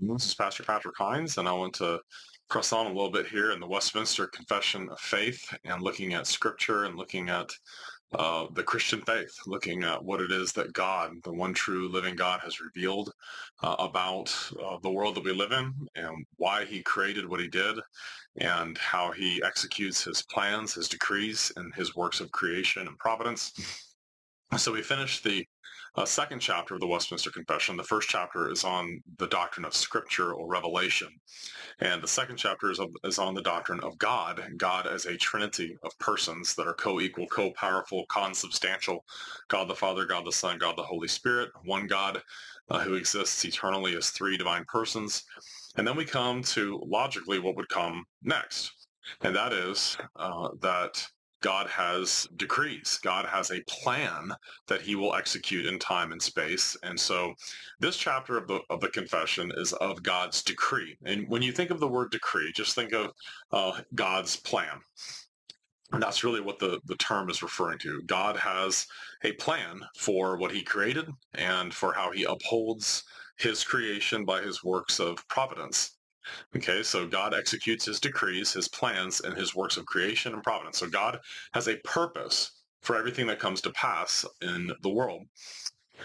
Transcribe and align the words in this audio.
This 0.00 0.26
is 0.26 0.34
Pastor 0.34 0.64
Patrick 0.64 0.96
Hines, 0.98 1.38
and 1.38 1.48
I 1.48 1.52
want 1.52 1.72
to 1.74 2.00
press 2.50 2.72
on 2.72 2.86
a 2.86 2.92
little 2.92 3.12
bit 3.12 3.28
here 3.28 3.52
in 3.52 3.60
the 3.60 3.66
Westminster 3.66 4.26
Confession 4.26 4.88
of 4.90 4.98
Faith 4.98 5.40
and 5.64 5.80
looking 5.80 6.14
at 6.14 6.26
Scripture 6.26 6.84
and 6.84 6.96
looking 6.96 7.28
at 7.28 7.48
uh, 8.12 8.46
the 8.54 8.62
Christian 8.62 9.02
faith, 9.02 9.32
looking 9.46 9.84
at 9.84 10.04
what 10.04 10.20
it 10.20 10.32
is 10.32 10.52
that 10.52 10.72
God, 10.72 11.12
the 11.22 11.32
one 11.32 11.54
true 11.54 11.88
living 11.88 12.16
God, 12.16 12.40
has 12.42 12.60
revealed 12.60 13.12
uh, 13.62 13.76
about 13.78 14.36
uh, 14.62 14.78
the 14.82 14.90
world 14.90 15.14
that 15.14 15.24
we 15.24 15.32
live 15.32 15.52
in 15.52 15.72
and 15.94 16.26
why 16.38 16.64
he 16.64 16.82
created 16.82 17.28
what 17.28 17.40
he 17.40 17.48
did 17.48 17.78
and 18.38 18.76
how 18.78 19.12
he 19.12 19.40
executes 19.44 20.02
his 20.02 20.22
plans, 20.22 20.74
his 20.74 20.88
decrees, 20.88 21.52
and 21.54 21.72
his 21.72 21.94
works 21.94 22.20
of 22.20 22.32
creation 22.32 22.88
and 22.88 22.98
providence. 22.98 23.52
So 24.56 24.72
we 24.72 24.82
finished 24.82 25.24
the 25.24 25.44
uh, 25.96 26.04
second 26.04 26.38
chapter 26.38 26.74
of 26.74 26.80
the 26.80 26.86
Westminster 26.86 27.30
Confession. 27.30 27.76
The 27.76 27.82
first 27.82 28.08
chapter 28.08 28.50
is 28.50 28.62
on 28.62 29.02
the 29.18 29.26
doctrine 29.26 29.64
of 29.64 29.74
Scripture 29.74 30.32
or 30.32 30.48
revelation. 30.48 31.08
And 31.80 32.00
the 32.00 32.08
second 32.08 32.36
chapter 32.36 32.70
is, 32.70 32.80
is 33.02 33.18
on 33.18 33.34
the 33.34 33.42
doctrine 33.42 33.80
of 33.80 33.98
God, 33.98 34.44
God 34.56 34.86
as 34.86 35.06
a 35.06 35.16
trinity 35.16 35.76
of 35.82 35.98
persons 35.98 36.54
that 36.54 36.68
are 36.68 36.74
co-equal, 36.74 37.26
co-powerful, 37.26 38.04
consubstantial, 38.08 39.04
God 39.48 39.68
the 39.68 39.74
Father, 39.74 40.06
God 40.06 40.24
the 40.24 40.32
Son, 40.32 40.58
God 40.58 40.76
the 40.76 40.82
Holy 40.82 41.08
Spirit, 41.08 41.50
one 41.64 41.88
God 41.88 42.22
uh, 42.70 42.78
who 42.78 42.94
exists 42.94 43.44
eternally 43.44 43.96
as 43.96 44.10
three 44.10 44.36
divine 44.36 44.64
persons. 44.68 45.24
And 45.76 45.86
then 45.86 45.96
we 45.96 46.04
come 46.04 46.42
to 46.42 46.80
logically 46.86 47.40
what 47.40 47.56
would 47.56 47.68
come 47.68 48.04
next. 48.22 48.70
And 49.22 49.34
that 49.34 49.52
is 49.52 49.96
uh, 50.16 50.50
that 50.60 51.04
God 51.44 51.66
has 51.66 52.26
decrees. 52.36 52.98
God 53.02 53.26
has 53.26 53.50
a 53.50 53.62
plan 53.68 54.32
that 54.66 54.80
he 54.80 54.94
will 54.94 55.14
execute 55.14 55.66
in 55.66 55.78
time 55.78 56.10
and 56.10 56.22
space. 56.22 56.74
And 56.82 56.98
so 56.98 57.34
this 57.80 57.98
chapter 57.98 58.38
of 58.38 58.48
the, 58.48 58.60
of 58.70 58.80
the 58.80 58.88
confession 58.88 59.52
is 59.58 59.74
of 59.74 60.02
God's 60.02 60.42
decree. 60.42 60.96
And 61.04 61.28
when 61.28 61.42
you 61.42 61.52
think 61.52 61.70
of 61.70 61.80
the 61.80 61.86
word 61.86 62.10
decree, 62.10 62.50
just 62.56 62.74
think 62.74 62.94
of 62.94 63.10
uh, 63.52 63.82
God's 63.94 64.36
plan. 64.36 64.80
And 65.92 66.02
that's 66.02 66.24
really 66.24 66.40
what 66.40 66.58
the, 66.58 66.80
the 66.86 66.96
term 66.96 67.28
is 67.28 67.42
referring 67.42 67.78
to. 67.80 68.00
God 68.06 68.38
has 68.38 68.86
a 69.22 69.32
plan 69.32 69.82
for 69.98 70.38
what 70.38 70.50
he 70.50 70.62
created 70.62 71.10
and 71.34 71.74
for 71.74 71.92
how 71.92 72.10
he 72.10 72.24
upholds 72.24 73.04
his 73.36 73.62
creation 73.62 74.24
by 74.24 74.40
his 74.40 74.64
works 74.64 74.98
of 74.98 75.28
providence. 75.28 75.98
Okay, 76.56 76.82
so 76.82 77.06
God 77.06 77.34
executes 77.34 77.84
his 77.84 78.00
decrees, 78.00 78.52
his 78.52 78.68
plans, 78.68 79.20
and 79.20 79.36
his 79.36 79.54
works 79.54 79.76
of 79.76 79.86
creation 79.86 80.32
and 80.32 80.42
providence. 80.42 80.78
So 80.78 80.88
God 80.88 81.18
has 81.52 81.68
a 81.68 81.76
purpose 81.78 82.52
for 82.82 82.96
everything 82.96 83.26
that 83.26 83.38
comes 83.38 83.60
to 83.62 83.70
pass 83.70 84.24
in 84.42 84.72
the 84.82 84.90
world. 84.90 85.22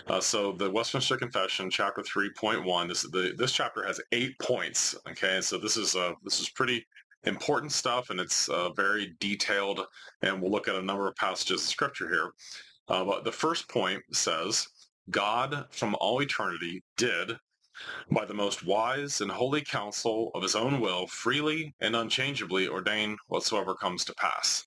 Uh, 0.08 0.22
so 0.22 0.52
the 0.52 0.70
Westminster 0.70 1.18
Confession, 1.18 1.70
chapter 1.70 2.02
3.1, 2.02 2.88
this, 2.88 3.04
the, 3.04 3.34
this 3.38 3.52
chapter 3.52 3.86
has 3.86 4.00
eight 4.12 4.38
points. 4.40 4.96
Okay, 5.10 5.42
so 5.42 5.58
this 5.58 5.78
is, 5.78 5.96
uh, 5.96 6.14
this 6.24 6.40
is 6.40 6.50
pretty 6.50 6.86
important 7.26 7.72
stuff 7.72 8.10
and 8.10 8.20
it's 8.20 8.48
uh, 8.50 8.70
very 8.70 9.16
detailed 9.20 9.82
and 10.22 10.42
we'll 10.42 10.52
look 10.52 10.68
at 10.68 10.76
a 10.76 10.82
number 10.82 11.08
of 11.08 11.16
passages 11.16 11.64
of 11.64 11.68
scripture 11.68 12.08
here. 12.08 12.32
Uh, 12.88 13.04
but 13.04 13.24
the 13.24 13.32
first 13.32 13.68
point 13.68 14.02
says, 14.12 14.68
God 15.10 15.66
from 15.72 15.96
all 16.00 16.22
eternity 16.22 16.84
did 16.98 17.38
by 18.12 18.26
the 18.26 18.34
most 18.34 18.66
wise 18.66 19.22
and 19.22 19.32
holy 19.32 19.62
counsel 19.62 20.32
of 20.36 20.44
his 20.44 20.56
own 20.56 20.80
will, 20.80 21.08
freely 21.08 21.74
and 21.80 21.96
unchangeably 21.96 22.68
ordain 22.68 23.18
whatsoever 23.28 23.76
comes 23.76 24.04
to 24.06 24.14
pass. 24.16 24.66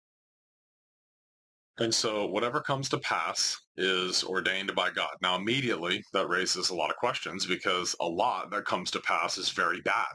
And 1.78 1.94
so 1.94 2.26
whatever 2.26 2.60
comes 2.60 2.88
to 2.90 2.98
pass 2.98 3.58
is 3.76 4.22
ordained 4.22 4.74
by 4.74 4.90
God. 4.90 5.16
Now, 5.22 5.36
immediately, 5.36 6.04
that 6.12 6.28
raises 6.28 6.68
a 6.68 6.74
lot 6.74 6.90
of 6.90 6.96
questions 6.96 7.46
because 7.46 7.96
a 8.00 8.06
lot 8.06 8.50
that 8.50 8.66
comes 8.66 8.90
to 8.90 9.00
pass 9.00 9.38
is 9.38 9.48
very 9.50 9.80
bad, 9.80 10.14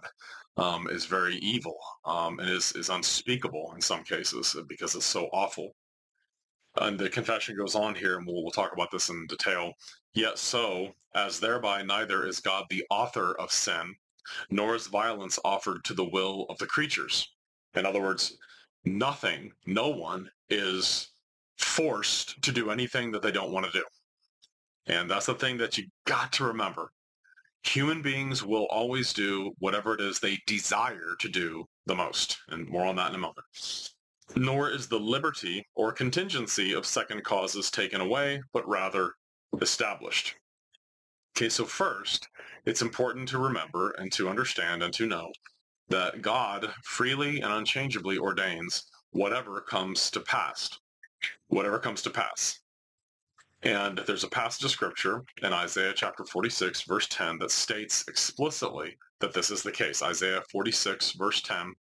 um, 0.57 0.87
is 0.89 1.05
very 1.05 1.35
evil, 1.37 1.77
um, 2.05 2.39
and 2.39 2.49
is, 2.49 2.73
is 2.73 2.89
unspeakable 2.89 3.73
in 3.75 3.81
some 3.81 4.03
cases 4.03 4.55
because 4.69 4.93
it's 4.93 5.05
so 5.05 5.29
awful. 5.33 5.71
And 6.79 6.99
the 6.99 7.09
confession 7.09 7.57
goes 7.57 7.73
on 7.73 7.95
here, 7.95 8.17
and 8.17 8.27
we'll, 8.27 8.43
we'll 8.43 8.51
talk 8.51 8.71
about 8.73 8.91
this 8.91 9.09
in 9.09 9.25
detail. 9.27 9.73
Yet 10.17 10.39
so, 10.39 10.95
as 11.13 11.39
thereby 11.39 11.83
neither 11.83 12.25
is 12.25 12.39
God 12.39 12.65
the 12.71 12.83
author 12.89 13.39
of 13.39 13.51
sin, 13.51 13.95
nor 14.49 14.73
is 14.73 14.87
violence 14.87 15.37
offered 15.45 15.83
to 15.83 15.93
the 15.93 16.09
will 16.09 16.47
of 16.49 16.57
the 16.57 16.65
creatures. 16.65 17.35
In 17.75 17.85
other 17.85 18.01
words, 18.01 18.35
nothing, 18.83 19.53
no 19.67 19.89
one 19.89 20.31
is 20.49 21.11
forced 21.57 22.41
to 22.41 22.51
do 22.51 22.71
anything 22.71 23.11
that 23.11 23.21
they 23.21 23.31
don't 23.31 23.51
want 23.51 23.67
to 23.67 23.71
do. 23.71 23.85
And 24.87 25.07
that's 25.07 25.27
the 25.27 25.35
thing 25.35 25.55
that 25.57 25.77
you 25.77 25.85
got 26.05 26.33
to 26.33 26.45
remember. 26.45 26.91
Human 27.61 28.01
beings 28.01 28.43
will 28.43 28.65
always 28.71 29.13
do 29.13 29.53
whatever 29.59 29.93
it 29.93 30.01
is 30.01 30.19
they 30.19 30.39
desire 30.47 31.15
to 31.19 31.29
do 31.29 31.67
the 31.85 31.95
most. 31.95 32.39
And 32.47 32.67
more 32.67 32.87
on 32.87 32.95
that 32.95 33.09
in 33.09 33.15
a 33.15 33.19
moment 33.19 33.45
nor 34.35 34.69
is 34.69 34.87
the 34.87 34.99
liberty 34.99 35.65
or 35.73 35.93
contingency 35.93 36.73
of 36.73 36.85
second 36.85 37.23
causes 37.23 37.71
taken 37.71 38.01
away, 38.01 38.41
but 38.51 38.67
rather 38.67 39.13
established. 39.61 40.35
Okay, 41.35 41.49
so 41.49 41.65
first, 41.65 42.27
it's 42.65 42.81
important 42.81 43.29
to 43.29 43.37
remember 43.37 43.91
and 43.91 44.11
to 44.13 44.29
understand 44.29 44.81
and 44.81 44.93
to 44.93 45.05
know 45.05 45.31
that 45.89 46.21
God 46.21 46.73
freely 46.83 47.41
and 47.41 47.53
unchangeably 47.53 48.17
ordains 48.17 48.89
whatever 49.11 49.61
comes 49.61 50.09
to 50.11 50.19
pass. 50.19 50.69
Whatever 51.47 51.79
comes 51.79 52.01
to 52.03 52.09
pass. 52.09 52.59
And 53.63 53.99
there's 54.05 54.23
a 54.23 54.29
passage 54.29 54.65
of 54.65 54.71
scripture 54.71 55.23
in 55.41 55.51
Isaiah 55.51 55.93
chapter 55.95 56.23
46, 56.23 56.83
verse 56.83 57.07
10, 57.07 57.39
that 57.39 57.51
states 57.51 58.03
explicitly 58.07 58.97
that 59.19 59.33
this 59.33 59.49
is 59.49 59.63
the 59.63 59.71
case. 59.71 60.03
Isaiah 60.03 60.43
46, 60.51 61.13
verse 61.13 61.41
10. 61.41 61.73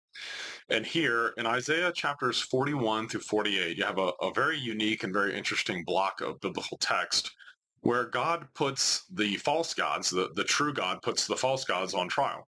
And 0.71 0.87
here 0.87 1.35
in 1.37 1.47
Isaiah 1.47 1.93
chapters 1.93 2.41
41 2.41 3.09
through 3.09 3.21
48, 3.21 3.77
you 3.77 3.85
have 3.85 3.99
a, 3.99 4.13
a 4.23 4.33
very 4.35 4.59
unique 4.59 5.05
and 5.05 5.13
very 5.13 5.37
interesting 5.37 5.85
block 5.85 6.21
of 6.23 6.41
biblical 6.41 6.79
text 6.79 7.33
where 7.87 8.07
God 8.07 8.49
puts 8.53 9.05
the 9.13 9.37
false 9.37 9.73
gods, 9.73 10.11
the, 10.11 10.31
the 10.35 10.43
true 10.43 10.75
God 10.75 11.03
puts 11.03 11.29
the 11.29 11.37
false 11.37 11.65
gods 11.65 11.95
on 11.95 12.09
trial. 12.09 12.49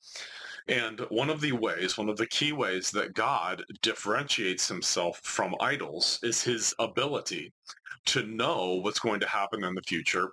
And 0.67 0.99
one 1.09 1.31
of 1.31 1.41
the 1.41 1.53
ways, 1.53 1.97
one 1.97 2.09
of 2.09 2.17
the 2.17 2.27
key 2.27 2.51
ways 2.51 2.91
that 2.91 3.15
God 3.15 3.63
differentiates 3.81 4.67
himself 4.67 5.21
from 5.23 5.55
idols 5.61 6.19
is 6.25 6.43
his 6.43 6.75
ability 6.81 7.53
to 8.07 8.27
know 8.27 8.81
what's 8.83 8.99
going 8.99 9.21
to 9.21 9.29
happen 9.29 9.63
in 9.63 9.73
the 9.77 9.83
future 9.83 10.33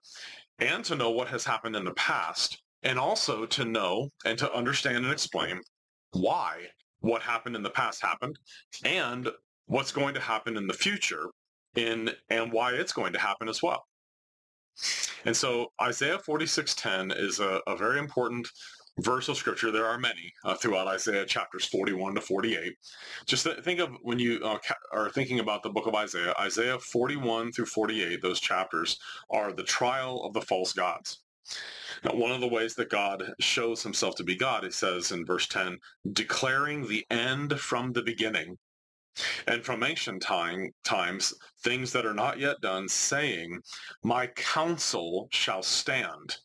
and 0.57 0.83
to 0.85 0.95
know 0.95 1.11
what 1.11 1.27
has 1.27 1.45
happened 1.45 1.75
in 1.75 1.85
the 1.85 1.93
past 1.93 2.63
and 2.81 2.97
also 2.97 3.45
to 3.45 3.65
know 3.65 4.09
and 4.25 4.39
to 4.39 4.51
understand 4.51 4.97
and 4.97 5.11
explain 5.11 5.61
why 6.13 6.63
what 7.01 7.21
happened 7.21 7.55
in 7.55 7.61
the 7.61 7.69
past 7.69 8.01
happened 8.01 8.39
and 8.83 9.29
what's 9.67 9.91
going 9.91 10.15
to 10.15 10.19
happen 10.19 10.57
in 10.57 10.65
the 10.65 10.73
future 10.73 11.27
in 11.75 12.09
and 12.31 12.51
why 12.51 12.73
it's 12.73 12.93
going 12.93 13.13
to 13.13 13.19
happen 13.19 13.47
as 13.47 13.61
well. 13.61 13.86
And 15.25 15.35
so 15.35 15.71
Isaiah 15.81 16.19
46:10 16.19 17.11
is 17.17 17.39
a, 17.39 17.61
a, 17.67 17.75
very 17.75 17.99
important 17.99 18.47
verse 18.99 19.27
of 19.27 19.37
scripture. 19.37 19.71
There 19.71 19.85
are 19.85 19.99
many 19.99 20.33
uh, 20.43 20.55
throughout 20.55 20.87
Isaiah 20.87 21.25
chapters 21.25 21.65
41 21.65 22.15
to 22.15 22.21
48. 22.21 22.73
Just 23.25 23.45
th- 23.45 23.63
think 23.63 23.79
of 23.79 23.91
when 24.01 24.19
you 24.19 24.39
uh, 24.43 24.59
ca- 24.59 24.75
are 24.91 25.09
thinking 25.09 25.39
about 25.39 25.63
the 25.63 25.69
book 25.69 25.87
of 25.87 25.95
Isaiah, 25.95 26.33
Isaiah 26.39 26.79
41 26.79 27.51
through 27.51 27.65
48, 27.65 28.21
those 28.21 28.39
chapters 28.39 28.99
are 29.29 29.51
the 29.51 29.63
trial 29.63 30.23
of 30.23 30.33
the 30.33 30.41
false 30.41 30.73
gods. 30.73 31.19
Now, 32.03 32.15
one 32.15 32.31
of 32.31 32.41
the 32.41 32.47
ways 32.47 32.75
that 32.75 32.89
God 32.89 33.33
shows 33.39 33.81
himself 33.81 34.15
to 34.15 34.23
be 34.23 34.35
God, 34.35 34.63
he 34.63 34.71
says 34.71 35.11
in 35.11 35.25
verse 35.25 35.47
10, 35.47 35.79
declaring 36.11 36.87
the 36.87 37.05
end 37.09 37.59
from 37.59 37.93
the 37.93 38.03
beginning 38.03 38.57
and 39.47 39.63
from 39.63 39.83
ancient 39.83 40.21
time, 40.21 40.71
times 40.83 41.33
things 41.63 41.91
that 41.93 42.05
are 42.05 42.13
not 42.13 42.39
yet 42.39 42.61
done, 42.61 42.87
saying, 42.87 43.61
My 44.03 44.27
counsel 44.27 45.27
shall 45.31 45.63
stand, 45.63 46.37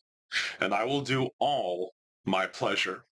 and 0.60 0.74
I 0.74 0.84
will 0.84 1.02
do 1.02 1.28
all 1.38 1.92
my 2.24 2.46
pleasure. 2.46 3.04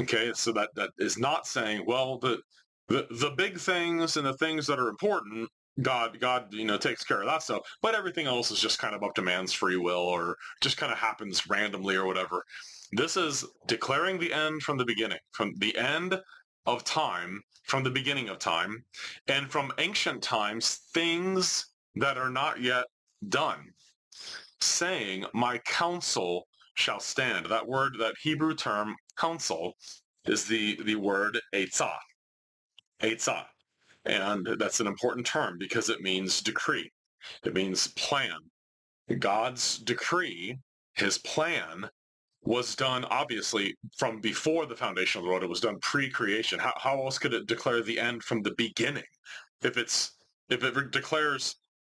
Okay, 0.00 0.32
so 0.34 0.52
that, 0.52 0.70
that 0.74 0.90
is 0.98 1.18
not 1.18 1.46
saying, 1.46 1.84
well, 1.86 2.18
the, 2.18 2.40
the 2.88 3.06
the 3.10 3.30
big 3.30 3.58
things 3.58 4.16
and 4.16 4.26
the 4.26 4.34
things 4.34 4.66
that 4.66 4.78
are 4.78 4.88
important 4.88 5.48
God, 5.80 6.18
God, 6.18 6.52
you 6.52 6.64
know, 6.64 6.76
takes 6.76 7.04
care 7.04 7.20
of 7.20 7.26
that 7.26 7.42
stuff. 7.42 7.62
But 7.82 7.94
everything 7.94 8.26
else 8.26 8.50
is 8.50 8.60
just 8.60 8.78
kind 8.78 8.94
of 8.94 9.02
up 9.02 9.14
to 9.14 9.22
man's 9.22 9.52
free 9.52 9.76
will 9.76 10.00
or 10.00 10.36
just 10.60 10.76
kind 10.76 10.92
of 10.92 10.98
happens 10.98 11.48
randomly 11.48 11.94
or 11.94 12.06
whatever. 12.06 12.44
This 12.92 13.16
is 13.16 13.44
declaring 13.66 14.18
the 14.18 14.32
end 14.32 14.62
from 14.62 14.78
the 14.78 14.84
beginning, 14.84 15.18
from 15.32 15.54
the 15.58 15.76
end 15.76 16.20
of 16.68 16.84
time, 16.84 17.42
from 17.62 17.82
the 17.82 17.90
beginning 17.90 18.28
of 18.28 18.38
time, 18.38 18.84
and 19.26 19.50
from 19.50 19.72
ancient 19.78 20.22
times, 20.22 20.80
things 20.92 21.66
that 21.96 22.18
are 22.18 22.28
not 22.30 22.60
yet 22.60 22.84
done, 23.30 23.72
saying, 24.60 25.24
my 25.32 25.56
counsel 25.58 26.46
shall 26.74 27.00
stand. 27.00 27.46
That 27.46 27.66
word, 27.66 27.94
that 27.98 28.16
Hebrew 28.22 28.54
term, 28.54 28.94
counsel, 29.16 29.72
is 30.26 30.44
the, 30.44 30.78
the 30.84 30.96
word 30.96 31.40
etzah. 31.54 31.96
Etzah. 33.02 33.46
And 34.04 34.46
that's 34.58 34.80
an 34.80 34.86
important 34.86 35.26
term 35.26 35.56
because 35.58 35.88
it 35.88 36.02
means 36.02 36.42
decree. 36.42 36.92
It 37.44 37.54
means 37.54 37.88
plan. 37.88 38.38
God's 39.18 39.78
decree, 39.78 40.58
his 40.94 41.16
plan, 41.16 41.88
was 42.42 42.74
done 42.74 43.04
obviously 43.06 43.76
from 43.96 44.20
before 44.20 44.66
the 44.66 44.76
foundation 44.76 45.18
of 45.18 45.24
the 45.24 45.30
world. 45.30 45.42
It 45.42 45.48
was 45.48 45.60
done 45.60 45.78
pre-creation. 45.80 46.58
How, 46.58 46.74
how 46.76 47.02
else 47.02 47.18
could 47.18 47.34
it 47.34 47.46
declare 47.46 47.82
the 47.82 47.98
end 47.98 48.22
from 48.22 48.42
the 48.42 48.54
beginning? 48.56 49.04
If 49.62 49.76
it's 49.76 50.12
if 50.48 50.62
it 50.64 50.90
declares 50.92 51.56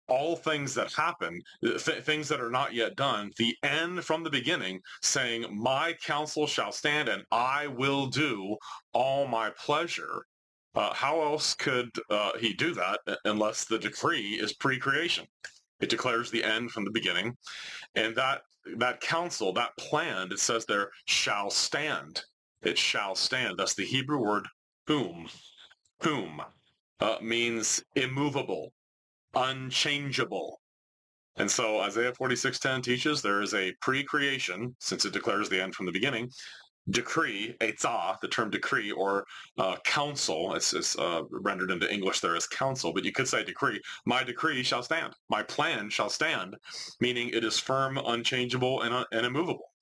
all 0.09 0.35
things 0.35 0.75
that 0.75 0.93
happen, 0.93 1.41
th- 1.63 2.03
things 2.03 2.27
that 2.29 2.41
are 2.41 2.51
not 2.51 2.75
yet 2.75 2.97
done, 2.97 3.31
the 3.37 3.55
end 3.63 4.05
from 4.05 4.25
the 4.25 4.31
beginning, 4.31 4.81
saying, 5.03 5.47
"My 5.57 5.95
counsel 6.05 6.47
shall 6.47 6.73
stand, 6.73 7.09
and 7.09 7.23
I 7.31 7.69
will 7.69 8.07
do 8.07 8.57
all 8.93 9.27
my 9.29 9.51
pleasure." 9.51 10.25
Uh, 10.75 10.95
how 10.95 11.21
else 11.21 11.55
could 11.55 11.91
uh, 12.11 12.33
he 12.39 12.53
do 12.55 12.75
that 12.75 13.01
unless 13.25 13.65
the 13.65 13.79
decree 13.79 14.35
is 14.41 14.53
pre-creation? 14.55 15.27
It 15.81 15.91
declares 15.91 16.31
the 16.31 16.45
end 16.45 16.71
from 16.71 16.85
the 16.85 16.91
beginning, 16.91 17.37
and 17.95 18.15
that 18.17 18.43
that 18.77 19.01
counsel, 19.01 19.53
that 19.55 19.77
plan, 19.77 20.31
it 20.33 20.39
says 20.39 20.65
there, 20.67 20.91
shall 21.07 21.51
stand. 21.51 22.23
It 22.63 22.77
shall 22.79 23.15
stand. 23.15 23.59
That's 23.59 23.75
the 23.75 23.85
Hebrew 23.85 24.19
word 24.19 24.47
qum. 24.89 25.31
Qum 26.03 26.45
uh, 27.01 27.17
means 27.23 27.83
immovable, 27.97 28.73
unchangeable. 29.35 30.61
And 31.37 31.51
so 31.51 31.81
Isaiah 31.81 32.13
46.10 32.13 32.83
teaches 32.83 33.23
there 33.23 33.41
is 33.41 33.55
a 33.55 33.73
pre-creation, 33.81 34.75
since 34.79 35.05
it 35.05 35.13
declares 35.13 35.49
the 35.49 35.63
end 35.63 35.75
from 35.75 35.87
the 35.87 35.93
beginning, 35.93 36.31
decree, 36.89 37.55
etzah, 37.61 38.19
the 38.21 38.29
term 38.29 38.51
decree, 38.51 38.91
or 38.91 39.27
uh, 39.59 39.77
counsel, 39.85 40.55
it's, 40.55 40.73
it's 40.73 40.99
uh, 40.99 41.23
rendered 41.31 41.71
into 41.71 41.93
English 41.93 42.21
there 42.21 42.37
as 42.37 42.47
counsel, 42.47 42.93
but 42.93 43.05
you 43.05 43.13
could 43.13 43.29
say 43.29 43.45
decree. 43.45 43.81
My 44.07 44.25
decree 44.25 44.63
shall 44.63 44.83
stand. 44.83 45.15
My 45.29 45.43
plan 45.43 45.91
shall 45.91 46.09
stand, 46.09 46.57
meaning 47.01 47.31
it 47.31 47.45
is 47.45 47.59
firm, 47.59 47.99
unchangeable, 47.99 48.83
and, 48.83 48.95
uh, 48.95 49.05
and 49.13 49.27
immovable. 49.27 49.73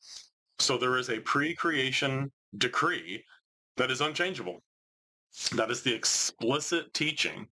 So 0.59 0.77
there 0.77 0.99
is 0.99 1.09
a 1.09 1.21
pre-creation 1.21 2.33
decree 2.57 3.25
that 3.77 3.91
is 3.91 4.01
unchangeable. 4.01 4.63
That 5.55 5.71
is 5.71 5.83
the 5.83 5.95
explicit 5.95 6.93
teaching 6.95 7.47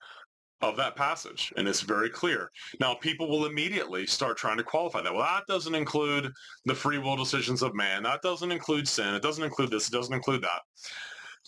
of 0.62 0.76
that 0.76 0.96
passage, 0.96 1.52
and 1.56 1.66
it's 1.66 1.80
very 1.80 2.08
clear. 2.08 2.50
Now, 2.80 2.94
people 2.94 3.28
will 3.28 3.46
immediately 3.46 4.06
start 4.06 4.36
trying 4.36 4.58
to 4.58 4.64
qualify 4.64 5.02
that. 5.02 5.12
Well, 5.12 5.22
that 5.22 5.52
doesn't 5.52 5.74
include 5.74 6.32
the 6.64 6.74
free 6.74 6.98
will 6.98 7.16
decisions 7.16 7.62
of 7.62 7.74
man. 7.74 8.02
That 8.04 8.22
doesn't 8.22 8.52
include 8.52 8.86
sin. 8.86 9.14
It 9.14 9.22
doesn't 9.22 9.44
include 9.44 9.70
this. 9.70 9.88
It 9.88 9.92
doesn't 9.92 10.14
include 10.14 10.42
that. 10.42 10.60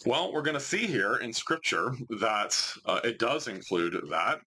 Well, 0.07 0.33
we're 0.33 0.43
going 0.43 0.55
to 0.55 0.61
see 0.61 0.87
here 0.87 1.17
in 1.17 1.33
Scripture 1.33 1.95
that 2.21 2.61
uh, 2.85 3.01
it 3.05 3.19
does 3.19 3.47
include 3.47 3.95
that. 4.11 4.41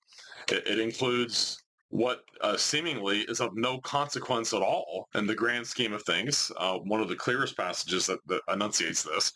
It, 0.52 0.68
it 0.68 0.80
includes 0.80 1.58
what 1.90 2.24
uh, 2.42 2.58
seemingly 2.58 3.22
is 3.22 3.40
of 3.40 3.56
no 3.56 3.80
consequence 3.80 4.54
at 4.54 4.62
all 4.62 5.08
in 5.16 5.26
the 5.26 5.36
grand 5.36 5.66
scheme 5.66 5.94
of 5.94 6.04
things. 6.04 6.52
Uh, 6.58 6.78
one 6.80 7.00
of 7.00 7.08
the 7.08 7.16
clearest 7.16 7.56
passages 7.56 8.06
that, 8.08 8.20
that 8.28 8.42
enunciates 8.52 9.04
this. 9.04 9.32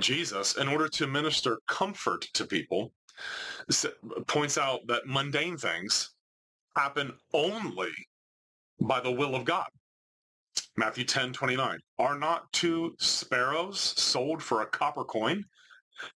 Jesus, 0.00 0.56
in 0.56 0.66
order 0.66 0.88
to 0.88 1.06
minister 1.06 1.60
comfort 1.68 2.22
to 2.34 2.46
people, 2.46 2.90
points 4.26 4.58
out 4.58 4.80
that 4.86 5.06
mundane 5.06 5.56
things 5.56 6.10
happen 6.76 7.12
only 7.32 7.92
by 8.80 9.00
the 9.00 9.12
will 9.12 9.34
of 9.34 9.44
God. 9.44 9.66
Matthew 10.76 11.04
10, 11.04 11.32
29. 11.32 11.78
Are 11.98 12.18
not 12.18 12.52
two 12.52 12.94
sparrows 12.98 13.80
sold 13.80 14.42
for 14.42 14.62
a 14.62 14.66
copper 14.66 15.04
coin? 15.04 15.44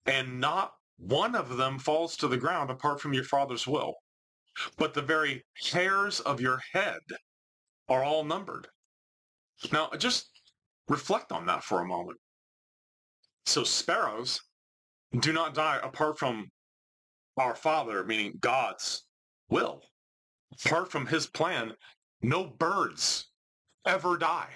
And 0.06 0.40
not 0.40 0.72
one 0.98 1.36
of 1.36 1.58
them 1.58 1.78
falls 1.78 2.18
to 2.18 2.28
the 2.28 2.38
ground 2.38 2.72
apart 2.72 3.00
from 3.00 3.14
your 3.14 3.24
father's 3.24 3.68
will. 3.68 3.94
But 4.78 4.94
the 4.94 5.04
very 5.04 5.44
hairs 5.72 6.20
of 6.22 6.42
your 6.42 6.60
head 6.74 7.00
are 7.88 8.04
all 8.04 8.24
numbered. 8.24 8.68
Now, 9.72 9.90
just 9.98 10.30
reflect 10.88 11.32
on 11.32 11.46
that 11.46 11.64
for 11.64 11.82
a 11.82 11.88
moment. 11.88 12.18
So 13.46 13.64
sparrows 13.64 14.42
do 15.20 15.32
not 15.32 15.54
die 15.54 15.80
apart 15.84 16.18
from 16.18 16.50
our 17.38 17.56
Father, 17.56 18.04
meaning 18.04 18.38
God's 18.40 19.06
will. 19.50 19.82
Apart 20.66 20.92
from 20.92 21.06
his 21.06 21.28
plan, 21.28 21.74
no 22.22 22.46
birds 22.46 23.30
ever 23.86 24.18
die. 24.18 24.50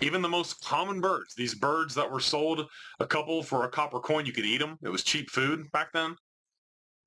Even 0.00 0.22
the 0.22 0.28
most 0.28 0.64
common 0.64 1.00
birds, 1.00 1.34
these 1.34 1.54
birds 1.54 1.94
that 1.94 2.10
were 2.10 2.20
sold 2.20 2.68
a 3.00 3.06
couple 3.06 3.42
for 3.42 3.64
a 3.64 3.68
copper 3.68 3.98
coin, 3.98 4.24
you 4.26 4.32
could 4.32 4.44
eat 4.44 4.58
them. 4.58 4.78
It 4.82 4.88
was 4.88 5.02
cheap 5.02 5.30
food 5.30 5.70
back 5.72 5.92
then. 5.92 6.14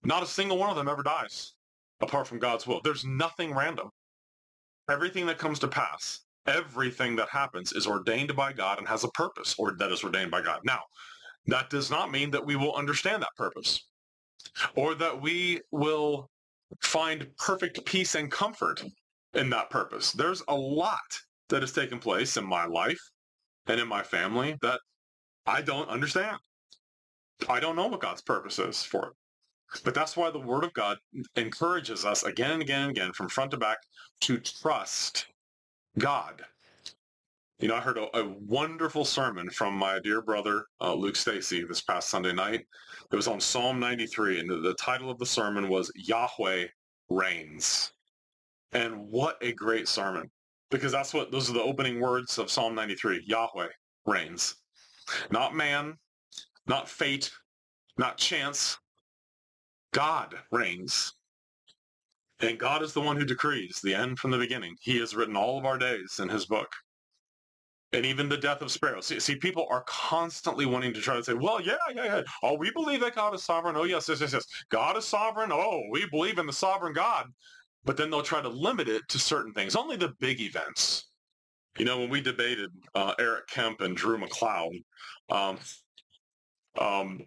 Not 0.04 0.24
a 0.24 0.28
single 0.28 0.58
one 0.58 0.70
of 0.70 0.76
them 0.76 0.90
ever 0.90 1.04
dies 1.04 1.54
apart 2.02 2.28
from 2.28 2.40
God's 2.40 2.68
will. 2.68 2.82
There's 2.84 3.06
nothing 3.06 3.54
random. 3.54 3.90
Everything 4.90 5.26
that 5.28 5.38
comes 5.38 5.60
to 5.60 5.68
pass, 5.68 6.22
everything 6.48 7.16
that 7.16 7.30
happens 7.30 7.72
is 7.72 7.88
ordained 7.88 8.36
by 8.36 8.52
God 8.52 8.80
and 8.80 8.88
has 8.88 9.04
a 9.04 9.10
purpose 9.10 9.56
or 9.58 9.76
that 9.78 9.92
is 9.92 10.04
ordained 10.04 10.32
by 10.32 10.42
God. 10.42 10.60
Now, 10.66 10.82
that 11.46 11.70
does 11.70 11.90
not 11.90 12.12
mean 12.12 12.32
that 12.32 12.46
we 12.46 12.56
will 12.56 12.76
understand 12.76 13.22
that 13.22 13.36
purpose 13.38 13.88
or 14.76 14.96
that 14.96 15.22
we 15.22 15.62
will 15.72 16.30
find 16.82 17.28
perfect 17.38 17.86
peace 17.86 18.16
and 18.16 18.32
comfort 18.32 18.84
in 19.34 19.50
that 19.50 19.70
purpose. 19.70 20.12
There's 20.12 20.44
a 20.48 20.56
lot 20.56 21.00
that 21.50 21.62
has 21.62 21.74
taken 21.74 22.00
place 22.00 22.38
in 22.38 22.46
my 22.46 22.66
life 22.66 23.00
and 23.68 23.80
in 23.80 23.88
my 23.88 24.04
family 24.04 24.58
that 24.62 24.80
I 25.46 25.62
don't 25.62 25.90
understand. 25.90 26.38
I 27.50 27.60
don't 27.60 27.76
know 27.76 27.88
what 27.88 28.02
God's 28.02 28.22
purpose 28.22 28.60
is 28.60 28.84
for 28.84 29.08
it. 29.08 29.14
But 29.84 29.94
that's 29.94 30.18
why 30.18 30.30
the 30.30 30.40
Word 30.40 30.66
of 30.66 30.74
God 30.74 30.98
encourages 31.36 32.06
us 32.06 32.24
again 32.24 32.52
and 32.52 32.62
again 32.62 32.82
and 32.82 32.92
again 32.92 33.14
from 33.14 33.30
front 33.30 33.52
to 33.52 33.58
back 33.58 33.78
to 34.22 34.38
trust 34.38 35.28
God 35.98 36.44
you 37.62 37.68
know, 37.68 37.76
I 37.76 37.80
heard 37.80 38.00
a, 38.00 38.18
a 38.18 38.28
wonderful 38.48 39.06
sermon 39.06 39.48
from 39.52 39.76
my 39.76 40.00
dear 40.00 40.24
brother, 40.24 40.66
uh, 40.82 40.96
Luke 40.96 41.16
Stacy, 41.16 41.64
this 41.64 41.82
past 41.82 42.10
Sunday 42.10 42.34
night. 42.34 42.66
It 43.12 43.16
was 43.16 43.28
on 43.28 43.40
Psalm 43.40 43.80
93, 43.80 44.40
and 44.40 44.50
the, 44.50 44.58
the 44.58 44.74
title 44.74 45.12
of 45.12 45.20
the 45.20 45.28
sermon 45.28 45.70
was 45.70 45.92
Yahweh 45.96 46.66
Reigns. 47.10 47.92
And 48.72 49.08
what 49.08 49.38
a 49.44 49.54
great 49.54 49.88
sermon, 49.88 50.32
because 50.72 50.92
that's 50.92 51.14
what, 51.14 51.32
those 51.32 51.52
are 51.52 51.54
the 51.54 51.62
opening 51.62 52.02
words 52.02 52.40
of 52.40 52.50
Psalm 52.50 52.74
93, 52.74 53.26
Yahweh 53.28 53.68
reigns. 54.08 54.56
Not 55.30 55.54
man, 55.54 55.98
not 56.66 56.90
fate, 56.90 57.32
not 57.96 58.18
chance. 58.18 58.80
God 59.94 60.34
reigns. 60.52 61.14
And 62.40 62.58
God 62.58 62.82
is 62.82 62.94
the 62.94 63.02
one 63.02 63.18
who 63.18 63.26
decrees 63.26 63.82
the 63.84 63.94
end 63.94 64.18
from 64.18 64.32
the 64.32 64.40
beginning. 64.40 64.76
He 64.82 64.98
has 64.98 65.16
written 65.16 65.36
all 65.36 65.60
of 65.60 65.66
our 65.66 65.78
days 65.78 66.20
in 66.20 66.28
his 66.28 66.48
book 66.48 66.72
and 67.94 68.06
even 68.06 68.30
the 68.30 68.38
death 68.38 68.62
of 68.62 68.72
sparrows. 68.72 69.08
See, 69.08 69.20
see, 69.20 69.36
people 69.36 69.68
are 69.70 69.84
constantly 69.86 70.66
wanting 70.66 70.94
to 70.94 71.02
try 71.02 71.16
to 71.16 71.24
say, 71.24 71.34
well, 71.34 71.62
yeah, 71.62 71.76
yeah, 71.94 72.06
yeah. 72.06 72.22
Oh, 72.42 72.56
we 72.56 72.72
believe 72.72 73.02
that 73.02 73.16
God 73.16 73.34
is 73.36 73.44
sovereign. 73.44 73.76
Oh, 73.76 73.84
yes, 73.84 74.08
yes, 74.08 74.22
yes, 74.22 74.34
yes. 74.34 74.46
God 74.70 74.96
is 74.98 75.06
sovereign. 75.06 75.52
Oh, 75.52 75.82
we 75.92 76.08
believe 76.10 76.38
in 76.38 76.46
the 76.46 76.54
sovereign 76.54 76.94
God. 76.94 77.26
But 77.84 77.98
then 77.98 78.10
they'll 78.10 78.22
try 78.22 78.42
to 78.42 78.50
limit 78.50 78.88
it 78.88 79.02
to 79.10 79.20
certain 79.20 79.54
things, 79.54 79.76
only 79.76 79.98
the 79.98 80.14
big 80.20 80.40
events. 80.40 81.10
You 81.78 81.86
know, 81.86 82.00
when 82.00 82.10
we 82.10 82.22
debated 82.22 82.70
uh, 82.96 83.14
Eric 83.20 83.48
Kemp 83.48 83.82
and 83.82 83.98
Drew 83.98 84.18
McLeod, 84.18 84.84
um, 85.30 85.58
um, 86.80 87.22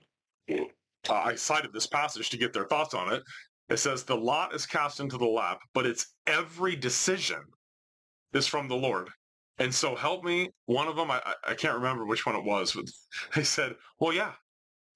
I 1.10 1.34
cited 1.34 1.72
this 1.72 1.86
passage 1.86 2.30
to 2.30 2.36
get 2.36 2.52
their 2.52 2.66
thoughts 2.66 2.94
on 2.94 3.12
it. 3.12 3.22
It 3.68 3.78
says, 3.78 4.04
the 4.04 4.16
lot 4.16 4.54
is 4.54 4.66
cast 4.66 5.00
into 5.00 5.18
the 5.18 5.26
lap, 5.26 5.58
but 5.72 5.86
its 5.86 6.14
every 6.26 6.76
decision 6.76 7.40
is 8.32 8.46
from 8.46 8.68
the 8.68 8.76
Lord. 8.76 9.08
And 9.58 9.73
so 9.73 9.94
help 9.94 10.25
me, 10.25 10.50
one 10.66 10.88
of 10.88 10.96
them, 10.96 11.11
I, 11.11 11.20
I 11.46 11.54
can't 11.54 11.76
remember 11.76 12.06
which 12.06 12.26
one 12.26 12.34
it 12.34 12.44
was, 12.44 12.73
but 12.73 12.87
they 13.34 13.44
said, 13.44 13.76
well, 14.00 14.12
yeah, 14.12 14.32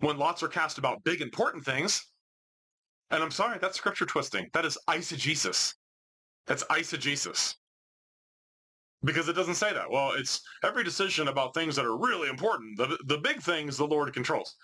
when 0.00 0.18
lots 0.18 0.42
are 0.42 0.48
cast 0.48 0.78
about 0.78 1.04
big, 1.04 1.20
important 1.20 1.64
things, 1.64 2.04
and 3.10 3.22
I'm 3.22 3.30
sorry, 3.30 3.58
that's 3.60 3.78
scripture 3.78 4.04
twisting. 4.04 4.48
That 4.52 4.64
is 4.64 4.76
eisegesis. 4.88 5.74
That's 6.46 6.64
eisegesis. 6.64 7.54
Because 9.02 9.28
it 9.28 9.34
doesn't 9.34 9.54
say 9.54 9.72
that. 9.72 9.90
Well, 9.90 10.12
it's 10.12 10.40
every 10.64 10.82
decision 10.82 11.28
about 11.28 11.54
things 11.54 11.76
that 11.76 11.86
are 11.86 11.96
really 11.96 12.28
important. 12.28 12.76
The, 12.76 12.98
the 13.06 13.18
big 13.18 13.40
things 13.40 13.76
the 13.76 13.86
Lord 13.86 14.12
controls. 14.12 14.56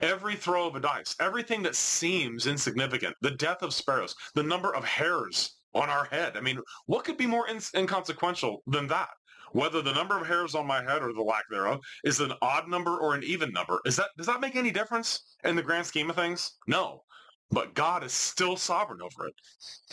Every 0.00 0.36
throw 0.36 0.66
of 0.66 0.74
a 0.76 0.80
dice, 0.80 1.16
everything 1.20 1.62
that 1.62 1.74
seems 1.74 2.46
insignificant, 2.46 3.16
the 3.20 3.32
death 3.32 3.62
of 3.62 3.74
sparrows, 3.74 4.14
the 4.34 4.42
number 4.42 4.74
of 4.74 4.84
hairs 4.84 5.56
on 5.74 5.88
our 5.88 6.04
head. 6.06 6.36
I 6.36 6.40
mean, 6.40 6.60
what 6.86 7.04
could 7.04 7.16
be 7.16 7.26
more 7.26 7.48
in- 7.48 7.60
inconsequential 7.74 8.62
than 8.66 8.86
that? 8.88 9.08
Whether 9.52 9.82
the 9.82 9.92
number 9.92 10.18
of 10.18 10.26
hairs 10.26 10.54
on 10.54 10.66
my 10.66 10.82
head 10.82 11.02
or 11.02 11.12
the 11.12 11.22
lack 11.22 11.44
thereof 11.50 11.80
is 12.04 12.20
an 12.20 12.32
odd 12.42 12.68
number 12.68 12.96
or 12.98 13.14
an 13.14 13.22
even 13.24 13.52
number. 13.52 13.80
Is 13.84 13.96
that 13.96 14.10
does 14.16 14.26
that 14.26 14.40
make 14.40 14.56
any 14.56 14.70
difference 14.70 15.36
in 15.44 15.56
the 15.56 15.62
grand 15.62 15.86
scheme 15.86 16.10
of 16.10 16.16
things? 16.16 16.58
No. 16.66 17.02
But 17.50 17.74
God 17.74 18.04
is 18.04 18.12
still 18.12 18.56
sovereign 18.56 19.00
over 19.00 19.26
it. 19.26 19.34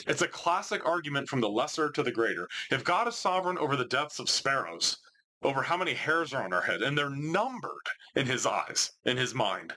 It's 0.08 0.22
a 0.22 0.28
classic 0.28 0.86
argument 0.86 1.30
from 1.30 1.40
the 1.40 1.50
lesser 1.50 1.90
to 1.90 2.04
the 2.04 2.12
greater. 2.12 2.50
If 2.70 2.84
God 2.84 3.08
is 3.08 3.16
sovereign 3.16 3.58
over 3.58 3.78
the 3.78 3.86
deaths 3.86 4.20
of 4.20 4.30
sparrows, 4.30 4.98
over 5.42 5.62
how 5.62 5.78
many 5.78 5.94
hairs 5.94 6.34
are 6.34 6.44
on 6.44 6.52
our 6.52 6.62
head, 6.62 6.82
and 6.82 6.98
they're 6.98 7.10
numbered 7.10 7.88
in 8.16 8.26
his 8.26 8.46
eyes, 8.46 8.92
in 9.06 9.16
his 9.16 9.34
mind, 9.34 9.74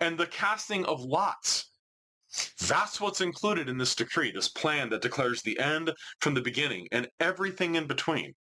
and 0.00 0.18
the 0.18 0.26
casting 0.26 0.84
of 0.84 1.00
lots, 1.00 1.70
that's 2.66 3.00
what's 3.00 3.20
included 3.20 3.68
in 3.68 3.78
this 3.78 3.94
decree, 3.94 4.30
this 4.30 4.48
plan 4.48 4.90
that 4.90 5.02
declares 5.02 5.42
the 5.42 5.58
end 5.58 5.92
from 6.20 6.34
the 6.34 6.40
beginning 6.40 6.88
and 6.92 7.08
everything 7.20 7.76
in 7.76 7.86
between. 7.86 8.34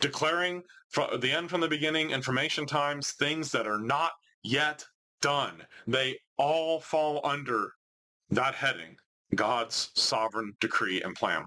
Declaring 0.00 0.62
from 0.90 1.20
the 1.20 1.32
end 1.32 1.50
from 1.50 1.60
the 1.60 1.68
beginning, 1.68 2.10
information 2.10 2.66
times, 2.66 3.12
things 3.12 3.50
that 3.52 3.66
are 3.66 3.80
not 3.80 4.12
yet 4.42 4.84
done. 5.20 5.62
They 5.86 6.18
all 6.38 6.80
fall 6.80 7.20
under 7.24 7.72
that 8.30 8.54
heading, 8.54 8.96
God's 9.34 9.90
sovereign 9.94 10.52
decree 10.60 11.02
and 11.02 11.14
plan. 11.14 11.44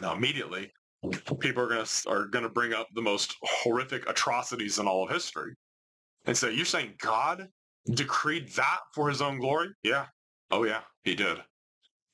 Now, 0.00 0.14
immediately, 0.14 0.72
people 1.40 1.62
are 1.62 1.68
going 1.68 1.84
to 1.84 2.08
are 2.08 2.26
going 2.26 2.44
to 2.44 2.48
bring 2.48 2.72
up 2.72 2.88
the 2.94 3.02
most 3.02 3.36
horrific 3.42 4.08
atrocities 4.08 4.78
in 4.78 4.86
all 4.86 5.04
of 5.04 5.10
history, 5.10 5.54
and 6.24 6.36
say, 6.36 6.52
"You're 6.52 6.64
saying 6.64 6.94
God 6.98 7.48
decreed 7.90 8.50
that 8.52 8.80
for 8.94 9.08
His 9.08 9.20
own 9.20 9.38
glory?" 9.38 9.68
Yeah. 9.82 10.06
Oh 10.50 10.64
yeah, 10.64 10.82
He 11.04 11.14
did. 11.14 11.38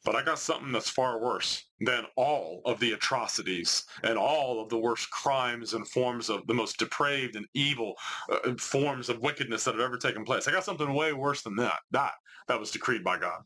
But 0.04 0.16
I 0.16 0.22
got 0.22 0.38
something 0.38 0.72
that's 0.72 0.88
far 0.88 1.20
worse 1.20 1.66
than 1.80 2.06
all 2.16 2.62
of 2.64 2.80
the 2.80 2.92
atrocities 2.92 3.84
and 4.02 4.16
all 4.16 4.62
of 4.62 4.70
the 4.70 4.78
worst 4.78 5.10
crimes 5.10 5.74
and 5.74 5.86
forms 5.86 6.30
of 6.30 6.46
the 6.46 6.54
most 6.54 6.78
depraved 6.78 7.36
and 7.36 7.46
evil 7.52 7.94
uh, 8.30 8.54
forms 8.58 9.10
of 9.10 9.20
wickedness 9.20 9.64
that 9.64 9.74
have 9.74 9.82
ever 9.82 9.98
taken 9.98 10.24
place. 10.24 10.48
I 10.48 10.52
got 10.52 10.64
something 10.64 10.94
way 10.94 11.12
worse 11.12 11.42
than 11.42 11.56
that. 11.56 11.80
That 11.90 12.12
that 12.48 12.58
was 12.58 12.70
decreed 12.70 13.04
by 13.04 13.18
God. 13.18 13.42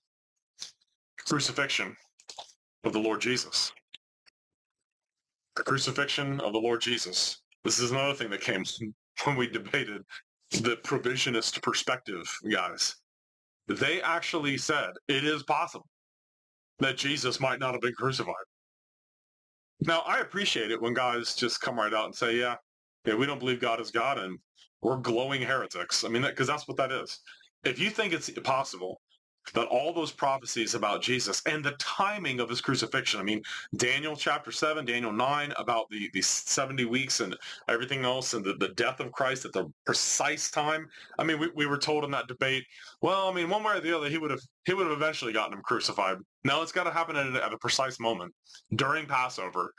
Crucifixion 1.27 1.97
of 2.85 2.93
the 2.93 3.01
Lord 3.01 3.21
Jesus. 3.21 3.73
The 5.57 5.65
crucifixion 5.65 6.41
of 6.41 6.53
the 6.53 6.61
Lord 6.61 6.81
Jesus. 6.81 7.43
This 7.65 7.81
is 7.81 7.91
another 7.91 8.15
thing 8.15 8.31
that 8.31 8.41
came 8.41 8.65
when 9.25 9.37
we 9.37 9.49
debated 9.49 10.03
the 10.53 10.77
provisionist 10.85 11.61
perspective, 11.63 12.33
guys. 12.49 12.95
They 13.67 14.01
actually 14.03 14.57
said 14.59 14.91
it 15.09 15.25
is 15.25 15.43
possible 15.43 15.87
that 16.81 16.97
Jesus 16.97 17.41
might 17.41 17.61
not 17.61 17.73
have 17.73 17.81
been 17.81 17.95
crucified. 17.95 18.35
Now, 19.81 20.03
I 20.07 20.21
appreciate 20.21 20.71
it 20.71 20.81
when 20.81 20.95
guys 20.95 21.35
just 21.35 21.61
come 21.61 21.77
right 21.77 21.93
out 21.93 22.07
and 22.07 22.15
say, 22.15 22.37
yeah, 22.37 22.57
yeah, 23.05 23.15
we 23.15 23.27
don't 23.27 23.39
believe 23.39 23.61
God 23.61 23.81
is 23.81 23.91
God 23.91 24.19
and 24.19 24.39
we're 24.83 24.97
glowing 24.97 25.43
heretics. 25.43 26.05
I 26.05 26.09
mean, 26.09 26.23
because 26.23 26.47
that's 26.47 26.67
what 26.69 26.77
that 26.79 26.93
is. 26.93 27.21
If 27.65 27.79
you 27.79 27.91
think 27.91 28.13
it's 28.13 28.31
possible 28.43 29.01
that 29.53 29.67
all 29.67 29.93
those 29.93 30.11
prophecies 30.11 30.75
about 30.75 31.03
Jesus 31.03 31.43
and 31.47 31.65
the 31.65 31.73
timing 31.73 32.41
of 32.41 32.49
his 32.49 32.61
crucifixion. 32.61 33.21
I 33.21 33.23
mean, 33.23 33.43
Daniel 33.77 34.17
chapter 34.17 34.51
7, 34.51 34.85
Daniel 34.85 35.13
9 35.13 35.53
about 35.59 35.89
the, 35.91 36.09
the 36.15 36.23
70 36.23 36.87
weeks 36.87 37.21
and 37.21 37.37
everything 37.69 38.05
else 38.05 38.35
and 38.35 38.45
the, 38.45 38.55
the 38.55 38.69
death 38.69 39.01
of 39.01 39.13
Christ 39.13 39.45
at 39.45 39.53
the 39.53 39.71
precise 39.85 40.51
time. 40.51 40.89
I 41.19 41.25
mean, 41.25 41.39
we, 41.39 41.51
we 41.55 41.67
were 41.67 41.77
told 41.77 42.05
in 42.05 42.11
that 42.13 42.27
debate, 42.27 42.65
well, 43.03 43.29
I 43.29 43.35
mean, 43.35 43.51
one 43.51 43.63
way 43.63 43.77
or 43.77 43.81
the 43.81 43.97
other, 43.97 44.09
he 44.09 44.19
would 44.19 44.31
have 44.31 44.41
he 44.65 44.73
would 44.73 44.87
have 44.87 44.97
eventually 44.97 45.33
gotten 45.33 45.53
him 45.53 45.63
crucified. 45.63 46.17
No, 46.45 46.63
it's 46.63 46.73
got 46.73 46.85
to 46.85 46.91
happen 46.91 47.17
at 47.17 47.27
a, 47.27 47.45
at 47.45 47.53
a 47.53 47.59
precise 47.59 48.01
moment 48.01 48.33
during 48.75 49.07
Passover 49.07 49.73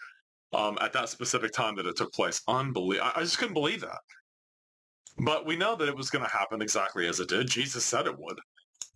um, 0.54 0.78
at 0.80 0.94
that 0.94 1.10
specific 1.10 1.52
time 1.52 1.76
that 1.76 1.88
it 1.88 1.96
took 1.96 2.14
place. 2.14 2.42
Unbelievable. 2.48 3.12
I, 3.16 3.20
I 3.20 3.24
just 3.24 3.40
couldn't 3.40 3.56
believe 3.56 3.82
that. 3.82 4.00
But 5.18 5.46
we 5.46 5.56
know 5.56 5.76
that 5.76 5.88
it 5.88 5.96
was 5.96 6.10
going 6.10 6.26
to 6.26 6.32
happen 6.32 6.62
exactly 6.62 7.08
as 7.08 7.20
it 7.20 7.30
did. 7.30 7.48
Jesus 7.48 7.86
said 7.86 8.06
it 8.06 8.20
would. 8.20 8.40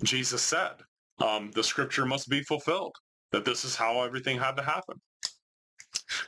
Jesus 0.03 0.41
said. 0.41 0.74
Um, 1.20 1.51
the 1.51 1.63
scripture 1.63 2.06
must 2.06 2.29
be 2.29 2.41
fulfilled, 2.44 2.96
that 3.32 3.46
this 3.46 3.65
is 3.65 3.75
how 3.75 4.01
everything 4.01 4.39
had 4.39 4.56
to 4.56 4.63
happen. 4.63 5.01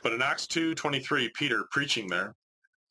But 0.02 0.12
in 0.12 0.22
Acts 0.22 0.46
2.23, 0.46 1.32
Peter, 1.34 1.64
preaching 1.70 2.08
there, 2.08 2.34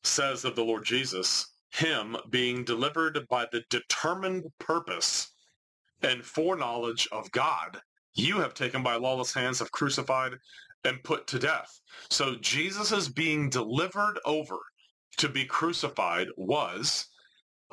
says 0.04 0.44
of 0.44 0.56
the 0.56 0.64
Lord 0.64 0.84
Jesus, 0.84 1.46
him 1.70 2.16
being 2.30 2.64
delivered 2.64 3.18
by 3.28 3.46
the 3.52 3.62
determined 3.70 4.44
purpose 4.58 5.32
and 6.02 6.24
foreknowledge 6.24 7.08
of 7.12 7.30
God, 7.30 7.80
you 8.14 8.38
have 8.38 8.54
taken 8.54 8.82
by 8.82 8.96
lawless 8.96 9.32
hands, 9.32 9.60
have 9.60 9.72
crucified 9.72 10.32
and 10.84 11.02
put 11.04 11.26
to 11.28 11.38
death. 11.38 11.80
So 12.10 12.36
Jesus 12.40 12.92
is 12.92 13.08
being 13.08 13.48
delivered 13.48 14.18
over 14.24 14.58
to 15.18 15.28
be 15.28 15.44
crucified 15.44 16.28
was 16.36 17.06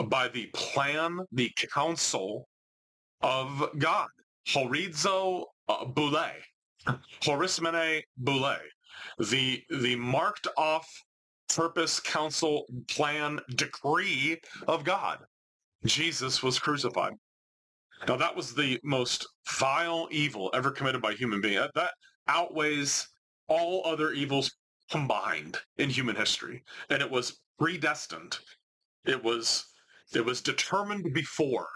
by 0.08 0.28
the 0.28 0.48
plan, 0.54 1.20
the 1.32 1.52
counsel 1.74 2.49
of 3.22 3.70
God. 3.78 4.08
Horizo 4.48 5.46
uh, 5.68 5.86
boule, 5.86 6.32
horismene 7.22 8.02
boule, 8.18 8.58
the 9.20 9.62
the 9.70 9.96
marked 9.96 10.48
off 10.58 10.88
purpose, 11.54 12.00
counsel, 12.00 12.66
plan, 12.88 13.40
decree 13.56 14.40
of 14.68 14.84
God. 14.84 15.20
Jesus 15.86 16.44
was 16.44 16.60
crucified. 16.60 17.14
Now 18.08 18.16
that 18.18 18.36
was 18.36 18.56
the 18.56 18.80
most 18.84 19.28
vile 19.60 20.08
evil 20.12 20.50
ever 20.54 20.72
committed 20.72 21.02
by 21.02 21.14
human 21.14 21.42
being. 21.42 21.56
That, 21.56 21.72
that 21.76 21.92
outweighs 22.28 23.08
all 23.48 23.86
other 23.86 24.12
evils 24.12 24.52
combined 24.90 25.58
in 25.78 25.90
human 25.90 26.16
history, 26.16 26.64
and 26.90 27.02
it 27.02 27.12
was 27.12 27.40
predestined. 27.60 28.38
It 29.06 29.24
was 29.24 29.66
it 30.14 30.26
was 30.26 30.42
determined 30.42 31.14
before 31.14 31.68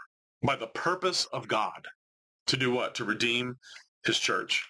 by 0.44 0.56
the 0.58 0.68
purpose 0.68 1.26
of 1.32 1.48
God 1.48 1.88
to 2.48 2.58
do 2.58 2.72
what? 2.72 2.96
To 2.96 3.06
redeem 3.06 3.58
his 4.06 4.20
church. 4.20 4.68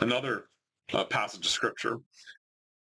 Another 0.00 0.46
uh, 0.92 1.04
passage 1.04 1.44
of 1.44 1.50
scripture. 1.50 1.98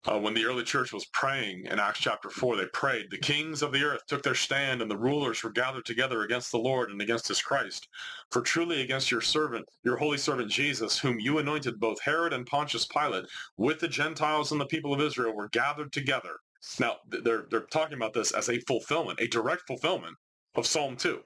Uh, 0.04 0.18
when 0.18 0.32
the 0.32 0.44
early 0.44 0.62
church 0.62 0.92
was 0.92 1.04
praying 1.06 1.66
in 1.66 1.78
Acts 1.78 1.98
chapter 1.98 2.30
4, 2.30 2.56
they 2.56 2.66
prayed, 2.72 3.10
the 3.10 3.18
kings 3.18 3.62
of 3.62 3.72
the 3.72 3.82
earth 3.82 4.06
took 4.06 4.22
their 4.22 4.34
stand 4.34 4.80
and 4.80 4.90
the 4.90 4.96
rulers 4.96 5.42
were 5.42 5.50
gathered 5.50 5.84
together 5.84 6.22
against 6.22 6.50
the 6.50 6.58
Lord 6.58 6.90
and 6.90 7.02
against 7.02 7.28
his 7.28 7.42
Christ. 7.42 7.88
For 8.30 8.40
truly 8.40 8.80
against 8.80 9.10
your 9.10 9.20
servant, 9.20 9.66
your 9.84 9.96
holy 9.96 10.16
servant 10.16 10.50
Jesus, 10.50 10.98
whom 10.98 11.20
you 11.20 11.38
anointed 11.38 11.80
both 11.80 12.00
Herod 12.00 12.32
and 12.32 12.46
Pontius 12.46 12.86
Pilate, 12.86 13.26
with 13.58 13.80
the 13.80 13.88
Gentiles 13.88 14.52
and 14.52 14.60
the 14.60 14.66
people 14.66 14.94
of 14.94 15.00
Israel 15.00 15.34
were 15.34 15.48
gathered 15.48 15.92
together. 15.92 16.36
Now, 16.78 16.96
they're, 17.08 17.46
they're 17.50 17.60
talking 17.60 17.96
about 17.96 18.14
this 18.14 18.32
as 18.32 18.48
a 18.48 18.60
fulfillment, 18.60 19.20
a 19.20 19.26
direct 19.26 19.64
fulfillment 19.66 20.16
of 20.54 20.66
Psalm 20.66 20.96
2 20.96 21.20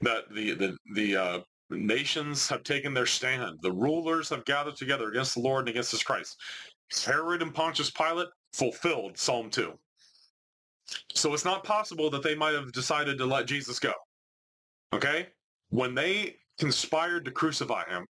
that 0.00 0.24
the 0.34 0.54
the 0.54 0.76
the 0.94 1.16
uh, 1.16 1.40
nations 1.70 2.48
have 2.48 2.62
taken 2.62 2.94
their 2.94 3.06
stand. 3.06 3.58
The 3.62 3.72
rulers 3.72 4.28
have 4.30 4.44
gathered 4.44 4.76
together 4.76 5.08
against 5.08 5.34
the 5.34 5.40
Lord 5.40 5.60
and 5.60 5.68
against 5.68 5.92
His 5.92 6.02
Christ. 6.02 6.36
Herod 7.04 7.42
and 7.42 7.54
Pontius 7.54 7.90
Pilate 7.90 8.28
fulfilled 8.52 9.16
Psalm 9.16 9.50
two. 9.50 9.78
So 11.14 11.34
it's 11.34 11.44
not 11.44 11.62
possible 11.62 12.10
that 12.10 12.22
they 12.22 12.34
might 12.34 12.54
have 12.54 12.72
decided 12.72 13.18
to 13.18 13.26
let 13.26 13.46
Jesus 13.46 13.78
go. 13.78 13.92
Okay, 14.92 15.28
when 15.68 15.94
they 15.94 16.36
conspired 16.58 17.24
to 17.24 17.30
crucify 17.30 17.88
him, 17.88 18.04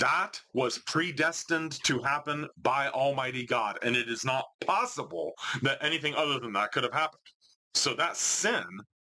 that 0.00 0.40
was 0.52 0.78
predestined 0.86 1.80
to 1.84 2.00
happen 2.00 2.48
by 2.62 2.88
Almighty 2.88 3.46
God, 3.46 3.78
and 3.82 3.94
it 3.94 4.08
is 4.08 4.24
not 4.24 4.44
possible 4.66 5.32
that 5.62 5.78
anything 5.80 6.14
other 6.14 6.40
than 6.40 6.52
that 6.54 6.72
could 6.72 6.82
have 6.82 6.92
happened. 6.92 7.22
So 7.74 7.94
that 7.94 8.16
sin 8.16 8.64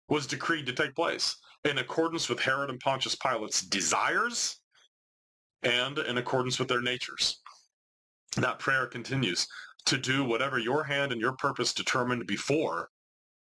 was 0.08 0.26
decreed 0.26 0.66
to 0.66 0.72
take 0.72 0.94
place 0.94 1.36
in 1.64 1.78
accordance 1.78 2.28
with 2.28 2.40
Herod 2.40 2.70
and 2.70 2.80
Pontius 2.80 3.16
Pilate's 3.16 3.62
desires 3.62 4.60
and 5.62 5.98
in 5.98 6.18
accordance 6.18 6.58
with 6.58 6.68
their 6.68 6.82
natures. 6.82 7.40
That 8.36 8.58
prayer 8.58 8.86
continues 8.86 9.46
to 9.86 9.96
do 9.96 10.24
whatever 10.24 10.58
your 10.58 10.84
hand 10.84 11.12
and 11.12 11.20
your 11.20 11.32
purpose 11.36 11.72
determined 11.72 12.26
before 12.26 12.88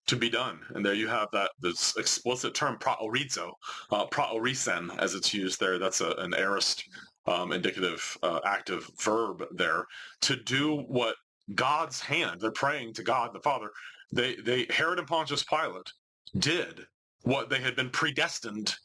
to 0.07 0.15
be 0.15 0.29
done. 0.29 0.59
And 0.75 0.85
there 0.85 0.93
you 0.93 1.07
have 1.07 1.29
that 1.31 1.51
this 1.61 1.95
explicit 1.97 2.53
term 2.53 2.77
proorizo, 2.77 3.51
uh, 3.91 4.05
proorisen 4.07 4.97
as 4.99 5.15
it's 5.15 5.33
used 5.33 5.59
there. 5.59 5.79
That's 5.79 6.01
a, 6.01 6.11
an 6.17 6.33
aorist 6.33 6.83
um, 7.25 7.53
indicative 7.53 8.17
uh, 8.21 8.41
active 8.45 8.89
verb 8.99 9.45
there 9.51 9.85
to 10.21 10.35
do 10.35 10.83
what 10.87 11.15
God's 11.55 12.01
hand. 12.01 12.41
They're 12.41 12.51
praying 12.51 12.93
to 12.95 13.03
God 13.03 13.31
the 13.33 13.39
Father. 13.39 13.69
They 14.11 14.35
they 14.35 14.67
Herod 14.69 14.99
and 14.99 15.07
Pontius 15.07 15.43
Pilate 15.43 15.91
did 16.37 16.85
what 17.23 17.49
they 17.49 17.59
had 17.59 17.75
been 17.75 17.89
predestined 17.89 18.75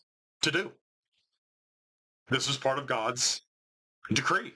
to 0.43 0.51
do. 0.51 0.73
This 2.29 2.47
was 2.47 2.57
part 2.57 2.79
of 2.79 2.87
God's 2.87 3.43
decree. 4.13 4.53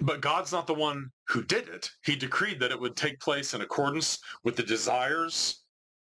But 0.00 0.20
God's 0.20 0.52
not 0.52 0.66
the 0.66 0.74
one 0.74 1.10
who 1.28 1.44
did 1.44 1.68
it. 1.68 1.90
He 2.04 2.16
decreed 2.16 2.60
that 2.60 2.72
it 2.72 2.80
would 2.80 2.96
take 2.96 3.20
place 3.20 3.54
in 3.54 3.60
accordance 3.60 4.18
with 4.42 4.56
the 4.56 4.62
desires 4.62 5.62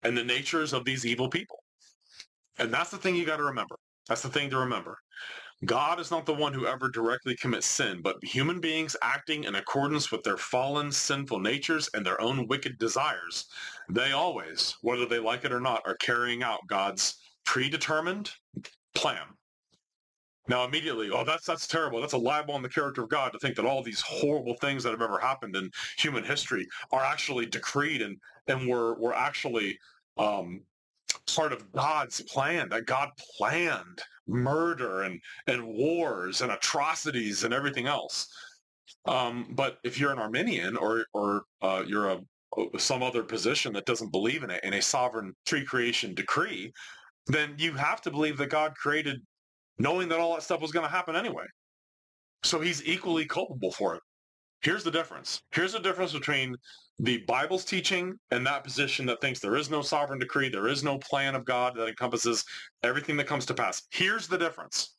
and 0.03 0.17
the 0.17 0.25
natures 0.25 0.73
of 0.73 0.85
these 0.85 1.05
evil 1.05 1.29
people. 1.29 1.63
And 2.59 2.73
that's 2.73 2.91
the 2.91 2.97
thing 2.97 3.15
you 3.15 3.27
got 3.27 3.37
to 3.37 3.45
remember. 3.45 3.77
That's 4.09 4.23
the 4.23 4.29
thing 4.29 4.51
to 4.51 4.59
remember. 4.59 4.99
God 5.65 6.01
is 6.01 6.11
not 6.11 6.27
the 6.27 6.35
one 6.35 6.53
who 6.53 6.67
ever 6.67 6.89
directly 6.89 7.37
commits 7.37 7.67
sin, 7.67 8.01
but 8.03 8.23
human 8.23 8.61
beings 8.61 8.97
acting 9.03 9.45
in 9.45 9.55
accordance 9.55 10.11
with 10.11 10.23
their 10.23 10.37
fallen, 10.37 10.91
sinful 10.91 11.39
natures 11.39 11.89
and 11.95 12.05
their 12.05 12.21
own 12.21 12.49
wicked 12.49 12.79
desires. 12.79 13.47
They 13.89 14.13
always, 14.13 14.77
whether 14.83 15.07
they 15.07 15.19
like 15.19 15.45
it 15.45 15.53
or 15.53 15.61
not, 15.61 15.83
are 15.87 15.97
carrying 15.97 16.43
out 16.43 16.67
God's 16.67 17.17
predetermined 17.45 18.31
plan. 18.95 19.27
Now, 20.47 20.65
immediately, 20.65 21.11
oh, 21.11 21.25
that's 21.25 21.47
that's 21.47 21.67
terrible. 21.67 22.01
That's 22.01 22.13
a 22.13 22.19
libel 22.19 22.55
on 22.55 22.63
the 22.63 22.69
character 22.69 23.03
of 23.03 23.09
God 23.09 23.33
to 23.33 23.39
think 23.39 23.57
that 23.57 23.65
all 23.65 23.83
these 23.83 24.03
horrible 24.03 24.57
things 24.61 24.83
that 24.83 24.91
have 24.91 25.01
ever 25.01 25.19
happened 25.19 25.57
in 25.57 25.71
human 25.97 26.23
history 26.23 26.67
are 26.93 27.03
actually 27.03 27.47
decreed 27.47 28.03
and 28.03 28.19
and 28.47 28.69
were 28.69 28.95
were 28.99 29.15
actually 29.15 29.79
um, 30.19 30.61
part 31.35 31.53
of 31.53 31.71
God's 31.73 32.23
plan, 32.23 32.69
that 32.71 32.87
God 32.87 33.11
planned 33.37 34.01
murder 34.27 35.03
and, 35.03 35.21
and 35.47 35.67
wars 35.67 36.41
and 36.41 36.53
atrocities 36.53 37.45
and 37.45 37.53
everything 37.53 37.87
else. 37.87 38.27
Um, 39.07 39.49
but 39.51 39.79
if 39.85 39.99
you're 39.99 40.13
an 40.13 40.19
Arminian 40.19 40.77
or 40.77 41.05
or 41.13 41.43
uh, 41.63 41.85
you're 41.87 42.09
a 42.11 42.21
some 42.79 43.03
other 43.03 43.23
position 43.23 43.73
that 43.73 43.85
doesn't 43.85 44.13
believe 44.13 44.43
in 44.43 44.51
it 44.51 44.63
in 44.63 44.75
a 44.75 44.83
sovereign 44.83 45.33
pre-creation 45.47 46.15
decree, 46.15 46.73
then 47.27 47.55
you 47.59 47.73
have 47.73 48.01
to 48.03 48.11
believe 48.11 48.39
that 48.39 48.51
God 48.51 48.75
created 48.77 49.21
knowing 49.79 50.09
that 50.09 50.21
all 50.21 50.35
that 50.35 50.43
stuff 50.43 50.61
was 50.61 50.71
going 50.71 50.87
to 50.87 50.93
happen 50.93 51.17
anyway. 51.17 51.45
So 52.45 52.61
he's 52.61 52.87
equally 52.87 53.27
culpable 53.27 53.73
for 53.73 53.97
it. 53.97 54.03
Here's 54.65 54.83
the 54.83 54.91
difference. 54.91 55.43
Here's 55.53 55.75
the 55.75 55.79
difference 55.79 56.15
between 56.15 56.57
the 56.99 57.19
Bible's 57.29 57.67
teaching 57.67 58.19
and 58.31 58.47
that 58.47 58.65
position 58.65 59.05
that 59.07 59.21
thinks 59.21 59.39
there 59.39 59.57
is 59.57 59.69
no 59.69 59.83
sovereign 59.83 60.19
decree, 60.19 60.49
there 60.49 60.69
is 60.69 60.83
no 60.83 60.99
plan 60.99 61.35
of 61.35 61.45
God 61.45 61.75
that 61.77 61.87
encompasses 61.87 62.47
everything 62.83 63.19
that 63.19 63.27
comes 63.27 63.45
to 63.47 63.55
pass. 63.55 63.83
Here's 63.91 64.27
the 64.27 64.39
difference. 64.39 64.95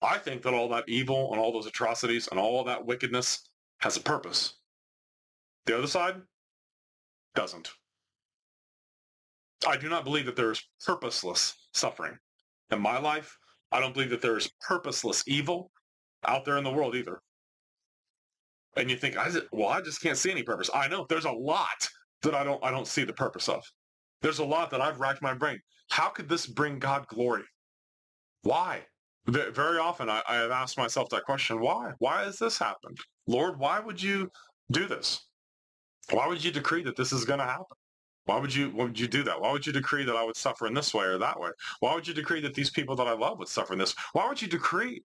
I 0.00 0.16
think 0.16 0.42
that 0.42 0.54
all 0.54 0.68
that 0.68 0.84
evil 0.86 1.32
and 1.32 1.40
all 1.40 1.52
those 1.52 1.66
atrocities 1.66 2.28
and 2.28 2.38
all 2.38 2.62
that 2.64 2.86
wickedness 2.86 3.50
has 3.80 3.96
a 3.96 4.00
purpose. 4.00 4.54
The 5.66 5.76
other 5.76 5.88
side 5.88 6.22
doesn't. 7.34 7.70
I 9.66 9.76
do 9.76 9.88
not 9.88 10.04
believe 10.04 10.26
that 10.26 10.36
there 10.36 10.52
is 10.52 10.62
purposeless 10.86 11.54
suffering. 11.74 12.16
In 12.70 12.80
my 12.80 13.00
life, 13.00 13.36
I 13.72 13.80
don't 13.80 13.92
believe 13.92 14.10
that 14.10 14.22
there 14.22 14.38
is 14.38 14.52
purposeless 14.60 15.24
evil 15.26 15.72
out 16.24 16.44
there 16.44 16.58
in 16.58 16.64
the 16.64 16.70
world 16.70 16.94
either. 16.94 17.20
And 18.78 18.90
you 18.90 18.96
think, 18.96 19.16
I 19.18 19.28
just, 19.28 19.46
well, 19.52 19.68
I 19.68 19.80
just 19.80 20.00
can't 20.00 20.16
see 20.16 20.30
any 20.30 20.42
purpose. 20.42 20.70
I 20.72 20.88
know 20.88 21.04
there's 21.08 21.24
a 21.24 21.32
lot 21.32 21.88
that 22.22 22.34
I 22.34 22.44
don't 22.44 22.62
I 22.64 22.70
don't 22.70 22.86
see 22.86 23.04
the 23.04 23.12
purpose 23.12 23.48
of. 23.48 23.62
There's 24.22 24.38
a 24.38 24.44
lot 24.44 24.70
that 24.70 24.80
I've 24.80 25.00
racked 25.00 25.22
my 25.22 25.34
brain. 25.34 25.58
How 25.90 26.08
could 26.08 26.28
this 26.28 26.46
bring 26.46 26.78
God 26.78 27.06
glory? 27.08 27.44
Why? 28.42 28.82
Very 29.26 29.78
often 29.78 30.08
I, 30.08 30.22
I 30.28 30.36
have 30.36 30.50
asked 30.50 30.78
myself 30.78 31.08
that 31.10 31.24
question, 31.24 31.60
why? 31.60 31.92
Why 31.98 32.24
has 32.24 32.38
this 32.38 32.58
happened? 32.58 32.96
Lord, 33.26 33.58
why 33.58 33.78
would 33.78 34.02
you 34.02 34.30
do 34.70 34.86
this? 34.86 35.20
Why 36.10 36.26
would 36.26 36.42
you 36.42 36.50
decree 36.50 36.82
that 36.84 36.96
this 36.96 37.12
is 37.12 37.24
going 37.24 37.40
to 37.40 37.44
happen? 37.44 37.76
Why 38.24 38.38
would 38.38 38.54
you 38.54 38.70
why 38.70 38.84
would 38.84 38.98
you 38.98 39.08
do 39.08 39.22
that? 39.24 39.40
Why 39.40 39.52
would 39.52 39.66
you 39.66 39.72
decree 39.72 40.04
that 40.04 40.16
I 40.16 40.22
would 40.22 40.36
suffer 40.36 40.66
in 40.66 40.74
this 40.74 40.94
way 40.94 41.04
or 41.04 41.18
that 41.18 41.38
way? 41.38 41.50
Why 41.80 41.94
would 41.94 42.06
you 42.06 42.14
decree 42.14 42.40
that 42.42 42.54
these 42.54 42.70
people 42.70 42.94
that 42.96 43.06
I 43.06 43.12
love 43.12 43.38
would 43.38 43.48
suffer 43.48 43.72
in 43.72 43.78
this? 43.78 43.94
Why 44.12 44.28
would 44.28 44.40
you 44.40 44.48
decree 44.48 45.02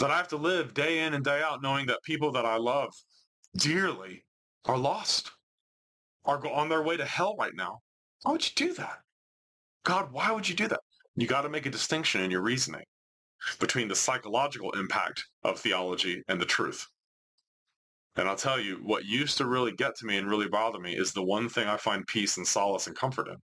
that 0.00 0.10
I 0.10 0.16
have 0.16 0.28
to 0.28 0.36
live 0.36 0.74
day 0.74 1.00
in 1.04 1.14
and 1.14 1.24
day 1.24 1.42
out 1.42 1.62
knowing 1.62 1.86
that 1.86 2.02
people 2.02 2.32
that 2.32 2.44
I 2.44 2.56
love 2.56 2.92
dearly 3.56 4.24
are 4.64 4.78
lost, 4.78 5.30
are 6.24 6.44
on 6.48 6.68
their 6.68 6.82
way 6.82 6.96
to 6.96 7.04
hell 7.04 7.36
right 7.38 7.54
now? 7.54 7.78
Why 8.22 8.32
would 8.32 8.44
you 8.44 8.68
do 8.68 8.74
that? 8.74 8.98
God, 9.84 10.10
why 10.10 10.32
would 10.32 10.48
you 10.48 10.54
do 10.54 10.68
that? 10.68 10.80
You 11.16 11.26
got 11.26 11.42
to 11.42 11.48
make 11.48 11.66
a 11.66 11.70
distinction 11.70 12.22
in 12.22 12.30
your 12.30 12.42
reasoning 12.42 12.84
between 13.58 13.88
the 13.88 13.94
psychological 13.94 14.70
impact 14.72 15.24
of 15.44 15.58
theology 15.58 16.22
and 16.28 16.40
the 16.40 16.46
truth. 16.46 16.86
And 18.16 18.28
I'll 18.28 18.36
tell 18.36 18.60
you, 18.60 18.80
what 18.82 19.04
used 19.04 19.38
to 19.38 19.46
really 19.46 19.72
get 19.72 19.96
to 19.96 20.06
me 20.06 20.16
and 20.16 20.28
really 20.28 20.48
bother 20.48 20.78
me 20.78 20.94
is 20.94 21.12
the 21.12 21.22
one 21.22 21.48
thing 21.48 21.68
I 21.68 21.76
find 21.76 22.06
peace 22.06 22.36
and 22.36 22.46
solace 22.46 22.86
and 22.86 22.96
comfort 22.96 23.28
in. 23.28 23.36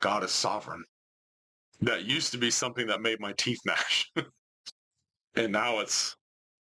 God 0.00 0.24
is 0.24 0.32
sovereign. 0.32 0.84
That 1.80 2.04
used 2.04 2.32
to 2.32 2.38
be 2.38 2.50
something 2.50 2.86
that 2.88 3.00
made 3.00 3.20
my 3.20 3.32
teeth 3.38 3.60
gnash. 3.64 4.10
and 5.38 5.52
now 5.52 5.78
it's, 5.78 6.16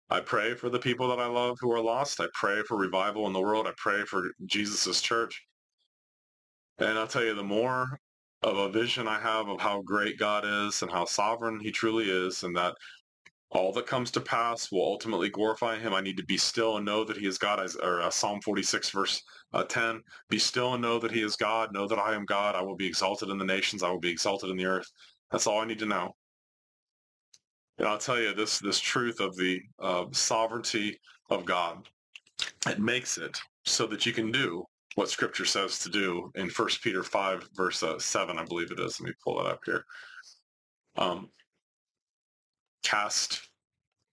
I 0.09 0.21
pray 0.21 0.55
for 0.55 0.69
the 0.69 0.79
people 0.79 1.09
that 1.09 1.19
I 1.19 1.27
love 1.27 1.57
who 1.59 1.71
are 1.71 1.81
lost. 1.81 2.21
I 2.21 2.27
pray 2.33 2.63
for 2.63 2.77
revival 2.77 3.27
in 3.27 3.33
the 3.33 3.41
world. 3.41 3.67
I 3.67 3.73
pray 3.77 4.03
for 4.05 4.31
Jesus' 4.45 5.01
church. 5.01 5.41
And 6.79 6.97
I'll 6.97 7.07
tell 7.07 7.23
you, 7.23 7.35
the 7.35 7.43
more 7.43 7.99
of 8.43 8.57
a 8.57 8.69
vision 8.69 9.07
I 9.07 9.19
have 9.19 9.47
of 9.49 9.59
how 9.59 9.81
great 9.81 10.17
God 10.17 10.45
is 10.45 10.81
and 10.81 10.91
how 10.91 11.05
sovereign 11.05 11.59
he 11.59 11.71
truly 11.71 12.09
is 12.09 12.43
and 12.43 12.55
that 12.55 12.75
all 13.51 13.73
that 13.73 13.85
comes 13.85 14.09
to 14.11 14.21
pass 14.21 14.71
will 14.71 14.85
ultimately 14.85 15.29
glorify 15.29 15.77
him. 15.77 15.93
I 15.93 16.01
need 16.01 16.17
to 16.17 16.25
be 16.25 16.37
still 16.37 16.77
and 16.77 16.85
know 16.85 17.03
that 17.03 17.17
he 17.17 17.27
is 17.27 17.37
God. 17.37 17.59
Or 17.83 18.01
uh, 18.01 18.09
Psalm 18.09 18.39
46 18.41 18.89
verse 18.91 19.21
uh, 19.53 19.65
10, 19.65 20.01
be 20.29 20.39
still 20.39 20.73
and 20.73 20.81
know 20.81 20.97
that 20.99 21.11
he 21.11 21.21
is 21.21 21.35
God. 21.35 21.73
Know 21.73 21.87
that 21.87 21.99
I 21.99 22.15
am 22.15 22.25
God. 22.25 22.55
I 22.55 22.61
will 22.61 22.77
be 22.77 22.87
exalted 22.87 23.29
in 23.29 23.37
the 23.37 23.45
nations. 23.45 23.83
I 23.83 23.89
will 23.89 23.99
be 23.99 24.11
exalted 24.11 24.49
in 24.49 24.55
the 24.55 24.65
earth. 24.65 24.89
That's 25.29 25.45
all 25.45 25.59
I 25.59 25.65
need 25.65 25.79
to 25.79 25.85
know. 25.85 26.15
And 27.81 27.89
I'll 27.89 27.97
tell 27.97 28.19
you 28.19 28.35
this, 28.35 28.59
this 28.59 28.79
truth 28.79 29.19
of 29.19 29.35
the 29.37 29.59
uh, 29.79 30.05
sovereignty 30.11 30.99
of 31.31 31.45
God, 31.45 31.89
it 32.67 32.77
makes 32.77 33.17
it 33.17 33.39
so 33.65 33.87
that 33.87 34.05
you 34.05 34.13
can 34.13 34.31
do 34.31 34.63
what 34.93 35.09
scripture 35.09 35.45
says 35.45 35.79
to 35.79 35.89
do 35.89 36.31
in 36.35 36.47
1 36.47 36.67
Peter 36.83 37.01
5 37.01 37.49
verse 37.55 37.81
uh, 37.81 37.97
7, 37.97 38.37
I 38.37 38.45
believe 38.45 38.69
it 38.69 38.79
is. 38.79 39.01
Let 39.01 39.07
me 39.07 39.13
pull 39.23 39.37
that 39.37 39.49
up 39.49 39.61
here. 39.65 39.83
Um, 40.95 41.29
cast 42.83 43.49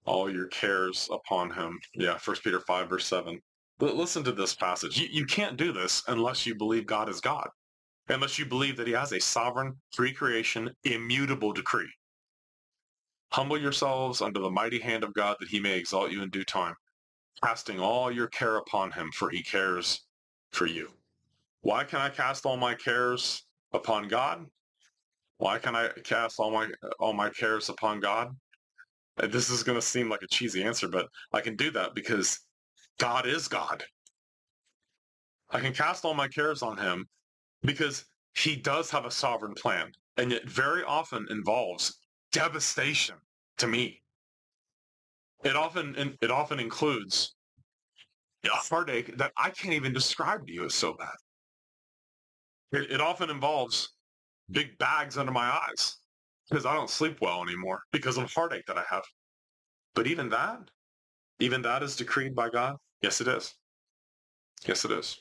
all 0.07 0.33
your 0.33 0.47
cares 0.47 1.07
upon 1.13 1.51
him. 1.51 1.79
Yeah, 1.93 2.17
First 2.17 2.43
Peter 2.43 2.61
5, 2.61 2.89
verse 2.89 3.07
7. 3.07 3.39
But 3.79 3.97
listen 3.97 4.25
to 4.25 4.33
this 4.33 4.55
passage. 4.55 4.99
You, 4.99 5.09
you 5.11 5.27
can't 5.27 5.59
do 5.59 5.73
this 5.73 6.03
unless 6.09 6.47
you 6.47 6.55
believe 6.55 6.87
God 6.87 7.11
is 7.11 7.21
God, 7.21 7.51
unless 8.09 8.39
you 8.39 8.47
believe 8.47 8.79
that 8.79 8.87
he 8.87 8.95
has 8.95 9.13
a 9.13 9.21
sovereign, 9.21 9.75
pre-creation, 9.93 10.71
immutable 10.85 11.53
decree. 11.53 11.91
Humble 13.31 13.61
yourselves 13.61 14.23
under 14.23 14.41
the 14.41 14.51
mighty 14.51 14.79
hand 14.81 15.05
of 15.05 15.15
God 15.15 15.37
that 15.41 15.49
he 15.49 15.61
may 15.61 15.77
exalt 15.79 16.11
you 16.11 16.23
in 16.23 16.31
due 16.31 16.45
time, 16.45 16.75
casting 17.43 17.79
all 17.79 18.11
your 18.11 18.29
care 18.29 18.57
upon 18.57 18.91
him, 18.93 19.11
for 19.13 19.31
he 19.31 19.43
cares 19.43 20.07
for 20.51 20.67
you. 20.67 20.89
Why 21.61 21.85
can 21.85 22.01
I 22.01 22.09
cast 22.09 22.47
all 22.47 22.57
my 22.57 22.75
cares 22.75 23.45
upon 23.73 24.09
God? 24.09 24.47
Why 25.37 25.59
can 25.59 25.77
I 25.77 25.91
cast 26.05 26.41
all 26.41 26.51
my 26.51 26.69
all 26.99 27.13
my 27.13 27.31
cares 27.31 27.69
upon 27.69 28.01
God? 28.01 28.35
This 29.19 29.51
is 29.51 29.63
going 29.63 29.79
to 29.79 29.83
seem 29.87 30.09
like 30.09 30.23
a 30.23 30.29
cheesy 30.29 30.63
answer, 30.63 30.89
but 30.89 31.09
I 31.33 31.41
can 31.41 31.57
do 31.57 31.71
that 31.73 31.95
because 31.95 32.41
God 32.99 33.27
is 33.27 33.49
God. 33.49 33.85
I 35.51 35.61
can 35.61 35.73
cast 35.73 36.05
all 36.05 36.15
my 36.15 36.29
cares 36.29 36.63
on 36.63 36.77
him 36.79 37.07
because 37.63 38.05
he 38.35 38.57
does 38.57 38.91
have 38.91 39.05
a 39.05 39.11
sovereign 39.11 39.55
plan, 39.55 39.93
and 40.17 40.33
it 40.33 40.49
very 40.49 40.85
often 40.85 41.27
involves 41.31 41.99
devastation 42.39 43.17
to 43.59 43.67
me. 43.67 44.01
It 45.45 45.57
often 45.57 46.17
it 46.23 46.31
often 46.31 46.61
includes 46.61 47.35
a 48.45 48.49
heartache 48.51 49.17
that 49.19 49.33
I 49.37 49.51
can't 49.51 49.75
even 49.75 49.93
describe 49.93 50.47
to 50.47 50.53
you. 50.53 50.65
It's 50.65 50.75
so 50.75 50.95
bad. 50.95 51.17
It, 52.73 52.93
it 52.93 53.01
often 53.01 53.31
involves 53.31 53.95
big 54.51 54.79
bags 54.79 55.19
under 55.19 55.33
my 55.33 55.59
eyes 55.69 55.97
because 56.49 56.65
I 56.65 56.75
don't 56.75 56.91
sleep 56.91 57.19
well 57.21 57.43
anymore 57.43 57.83
because 57.93 58.19
of 58.19 58.33
heartache 58.33 58.67
that 58.67 58.79
I 58.79 58.85
have. 58.89 59.05
But 59.95 60.07
even 60.07 60.29
that, 60.31 60.61
even 61.41 61.63
that 61.63 61.83
is 61.83 61.97
decreed 61.97 62.35
by 62.35 62.51
God? 62.51 62.77
Yes, 63.03 63.21
it 63.21 63.29
is. 63.29 63.55
Yes, 64.65 64.85
it 64.85 64.93
is. 64.93 65.21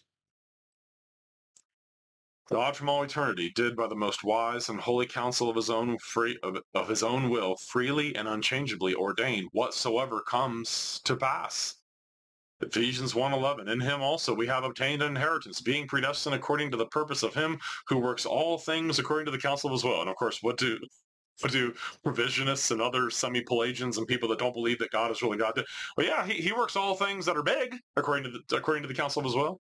God 2.50 2.78
from 2.78 2.88
all 2.88 3.04
eternity 3.04 3.52
did 3.54 3.76
by 3.76 3.88
the 3.88 3.96
most 3.96 4.24
wise 4.24 4.70
and 4.70 4.80
holy 4.80 5.06
counsel 5.06 5.50
of 5.50 5.56
his 5.58 5.70
own 5.70 5.98
free 5.98 6.38
of, 6.44 6.58
of 6.74 6.88
his 6.88 7.04
own 7.04 7.30
will 7.30 7.58
freely 7.58 8.16
and 8.16 8.28
unchangeably 8.28 8.96
ordain 8.96 9.50
whatsoever 9.52 10.22
comes 10.22 11.02
to 11.04 11.18
pass. 11.18 11.76
Ephesians 12.62 13.14
1.11, 13.14 13.70
in 13.70 13.82
him 13.82 14.02
also 14.02 14.34
we 14.34 14.48
have 14.48 14.64
obtained 14.64 15.02
an 15.02 15.10
inheritance, 15.10 15.62
being 15.62 15.88
predestined 15.88 16.34
according 16.34 16.72
to 16.72 16.78
the 16.78 16.88
purpose 16.88 17.22
of 17.22 17.34
him 17.34 17.60
who 17.88 17.98
works 17.98 18.26
all 18.26 18.58
things 18.58 18.98
according 18.98 19.26
to 19.26 19.32
the 19.32 19.38
counsel 19.38 19.70
of 19.70 19.74
his 19.74 19.84
will. 19.84 20.00
And 20.00 20.10
of 20.10 20.16
course, 20.16 20.40
what 20.42 20.58
do 20.58 20.80
what 21.42 21.52
do 21.52 21.74
provisionists 22.04 22.72
and 22.72 22.82
other 22.82 23.12
semi-Pelagians 23.12 23.98
and 23.98 24.08
people 24.08 24.30
that 24.30 24.40
don't 24.40 24.56
believe 24.56 24.80
that 24.80 24.90
God 24.90 25.12
is 25.12 25.22
really 25.22 25.38
God 25.38 25.54
do? 25.54 25.64
Well, 25.96 26.08
yeah, 26.08 26.26
he, 26.26 26.34
he 26.42 26.52
works 26.52 26.76
all 26.76 26.96
things 26.96 27.26
that 27.28 27.38
are 27.38 27.44
big 27.44 27.76
according 27.96 28.24
to 28.24 28.40
the, 28.40 28.56
according 28.56 28.82
to 28.84 28.88
the 28.88 28.96
counsel 28.96 29.20
of 29.20 29.26
his 29.26 29.36
will. 29.36 29.60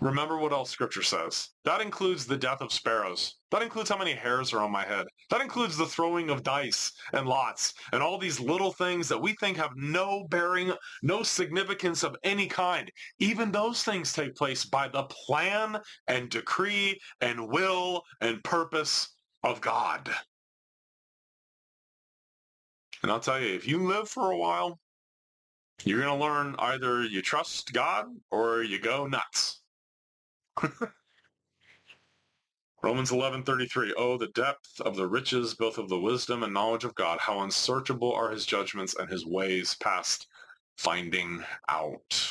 Remember 0.00 0.38
what 0.38 0.52
else 0.52 0.70
scripture 0.70 1.02
says. 1.02 1.48
That 1.64 1.80
includes 1.80 2.24
the 2.24 2.36
death 2.36 2.60
of 2.60 2.72
sparrows. 2.72 3.34
That 3.50 3.62
includes 3.62 3.90
how 3.90 3.98
many 3.98 4.12
hairs 4.12 4.52
are 4.52 4.60
on 4.60 4.70
my 4.70 4.84
head. 4.84 5.06
That 5.30 5.40
includes 5.40 5.76
the 5.76 5.86
throwing 5.86 6.30
of 6.30 6.44
dice 6.44 6.92
and 7.12 7.26
lots 7.26 7.74
and 7.92 8.00
all 8.00 8.16
these 8.16 8.38
little 8.38 8.70
things 8.70 9.08
that 9.08 9.20
we 9.20 9.34
think 9.34 9.56
have 9.56 9.72
no 9.74 10.24
bearing, 10.30 10.72
no 11.02 11.24
significance 11.24 12.04
of 12.04 12.16
any 12.22 12.46
kind. 12.46 12.88
Even 13.18 13.50
those 13.50 13.82
things 13.82 14.12
take 14.12 14.36
place 14.36 14.64
by 14.64 14.86
the 14.86 15.02
plan 15.04 15.80
and 16.06 16.30
decree 16.30 17.00
and 17.20 17.48
will 17.48 18.02
and 18.20 18.44
purpose 18.44 19.08
of 19.42 19.60
God. 19.60 20.08
And 23.02 23.10
I'll 23.10 23.20
tell 23.20 23.40
you, 23.40 23.52
if 23.52 23.66
you 23.66 23.78
live 23.84 24.08
for 24.08 24.30
a 24.30 24.36
while, 24.36 24.78
you're 25.84 26.02
going 26.02 26.18
to 26.18 26.24
learn 26.24 26.54
either 26.58 27.04
you 27.04 27.22
trust 27.22 27.72
God 27.72 28.06
or 28.30 28.62
you 28.62 28.80
go 28.80 29.06
nuts. 29.06 29.57
Romans 32.82 33.10
11:33 33.10 33.92
Oh 33.96 34.16
the 34.16 34.28
depth 34.28 34.80
of 34.80 34.96
the 34.96 35.06
riches 35.06 35.54
both 35.54 35.78
of 35.78 35.88
the 35.88 35.98
wisdom 35.98 36.42
and 36.42 36.54
knowledge 36.54 36.84
of 36.84 36.94
God 36.94 37.18
how 37.20 37.40
unsearchable 37.40 38.12
are 38.12 38.30
his 38.30 38.46
judgments 38.46 38.94
and 38.96 39.10
his 39.10 39.26
ways 39.26 39.74
past 39.80 40.26
finding 40.76 41.44
out. 41.68 42.30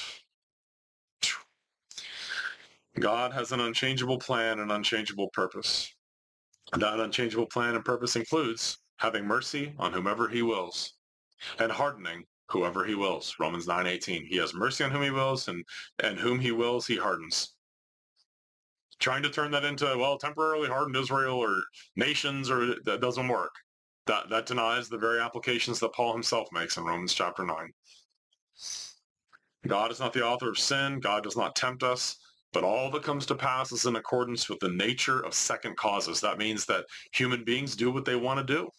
God 3.00 3.34
has 3.34 3.52
an 3.52 3.60
unchangeable 3.60 4.18
plan 4.18 4.60
and 4.60 4.72
unchangeable 4.72 5.30
purpose. 5.30 5.94
That 6.74 7.00
unchangeable 7.00 7.46
plan 7.48 7.76
and 7.76 7.86
purpose 7.86 8.16
includes 8.16 8.80
having 8.98 9.26
mercy 9.26 9.74
on 9.78 9.94
whomever 9.94 10.28
he 10.28 10.42
wills 10.42 10.94
and 11.60 11.72
hardening 11.72 12.26
whoever 12.50 12.86
he 12.86 12.96
wills. 12.96 13.36
Romans 13.40 13.68
9:18. 13.68 14.26
He 14.26 14.38
has 14.38 14.54
mercy 14.54 14.84
on 14.84 14.92
whom 14.92 15.04
he 15.04 15.12
wills, 15.12 15.48
and 15.48 15.66
and 16.00 16.18
whom 16.20 16.40
he 16.40 16.52
wills, 16.52 16.88
he 16.88 16.96
hardens. 16.96 17.57
Trying 19.00 19.24
to 19.24 19.30
turn 19.30 19.52
that 19.52 19.64
into 19.64 19.86
well, 19.98 20.18
temporarily 20.18 20.68
hardened 20.68 20.96
Israel 20.96 21.38
or 21.38 21.62
nations, 21.96 22.50
or 22.50 22.76
that 22.86 23.02
doesn't 23.02 23.28
work. 23.28 23.54
That 24.08 24.30
that 24.30 24.46
denies 24.46 24.90
the 24.90 24.98
very 24.98 25.20
applications 25.20 25.80
that 25.80 25.94
Paul 25.94 26.14
himself 26.14 26.48
makes 26.52 26.78
in 26.78 26.84
Romans 26.84 27.14
chapter 27.14 27.46
9. 27.46 27.56
God 29.68 29.92
is 29.92 30.00
not 30.00 30.14
the 30.14 30.26
author 30.26 30.50
of 30.50 30.58
sin. 30.58 31.00
God 31.00 31.24
does 31.24 31.38
not 31.38 31.56
tempt 31.56 31.84
us. 31.84 32.18
But 32.54 32.64
all 32.64 32.90
that 32.92 33.04
comes 33.04 33.26
to 33.28 33.36
pass 33.36 33.72
is 33.72 33.86
in 33.86 33.98
accordance 33.98 34.50
with 34.50 34.60
the 34.60 34.70
nature 34.70 35.20
of 35.20 35.34
second 35.34 35.76
causes. 35.76 36.22
That 36.22 36.38
means 36.38 36.66
that 36.66 36.86
human 37.12 37.44
beings 37.44 37.76
do 37.76 37.92
what 37.92 38.06
they 38.06 38.16
want 38.16 38.40
to 38.40 38.54
do 38.54 38.70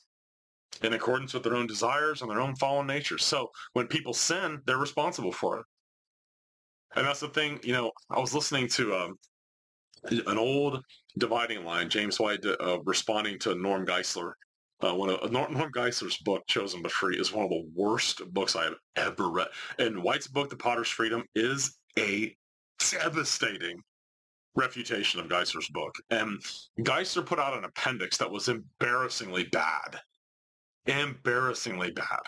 in 0.83 0.95
accordance 0.95 1.35
with 1.35 1.43
their 1.43 1.55
own 1.55 1.67
desires 1.67 2.23
and 2.23 2.31
their 2.31 2.41
own 2.41 2.57
fallen 2.57 2.87
nature. 2.87 3.19
So 3.19 3.51
when 3.75 3.87
people 3.87 4.15
sin, 4.15 4.61
they're 4.67 4.79
responsible 4.79 5.33
for 5.33 5.61
it. 5.61 5.67
And 6.97 7.07
that's 7.07 7.21
the 7.21 7.29
thing, 7.29 7.61
you 7.63 7.73
know, 7.73 7.93
I 8.11 8.19
was 8.19 8.35
listening 8.35 8.69
to 8.69 8.95
um, 8.95 9.19
an 10.05 10.39
old 10.39 10.83
dividing 11.19 11.65
line, 11.65 11.89
James 11.89 12.19
White 12.19 12.45
uh, 12.45 12.79
responding 12.85 13.39
to 13.41 13.55
Norm 13.55 13.87
Geisler. 13.87 14.33
Uh, 14.81 14.95
one 14.95 15.11
of 15.11 15.33
Norm, 15.33 15.73
Geisler's 15.73 16.19
book, 16.19 16.45
Chosen 16.47 16.83
but 16.83 16.93
Free, 16.93 17.19
is 17.19 17.33
one 17.33 17.45
of 17.45 17.51
the 17.51 17.69
worst 17.75 18.23
books 18.33 18.55
I 18.55 18.65
have 18.65 18.77
ever 18.97 19.29
read. 19.29 19.49
And 19.79 20.03
White's 20.03 20.29
book, 20.29 20.51
The 20.51 20.57
Potter's 20.57 20.89
Freedom, 20.89 21.25
is 21.35 21.79
a 21.99 22.37
devastating 22.93 23.81
refutation 24.55 25.19
of 25.19 25.29
Geisler's 25.29 25.69
book. 25.71 25.95
And 26.11 26.41
Geisler 26.81 27.27
put 27.27 27.41
out 27.41 27.59
an 27.59 27.65
appendix 27.65 28.19
that 28.19 28.31
was 28.31 28.49
embarrassingly 28.49 29.45
bad 29.45 29.99
embarrassingly 30.89 31.91
bad. 31.91 32.21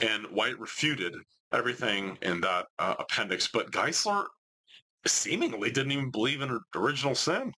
And 0.00 0.26
White 0.26 0.58
refuted 0.58 1.14
everything 1.52 2.18
in 2.22 2.40
that 2.42 2.66
uh, 2.78 2.96
appendix, 2.98 3.48
but 3.48 3.70
Geisler 3.70 4.26
seemingly 5.06 5.70
didn't 5.70 5.92
even 5.92 6.10
believe 6.10 6.40
in 6.40 6.58
original 6.74 7.14
sin. 7.14 7.52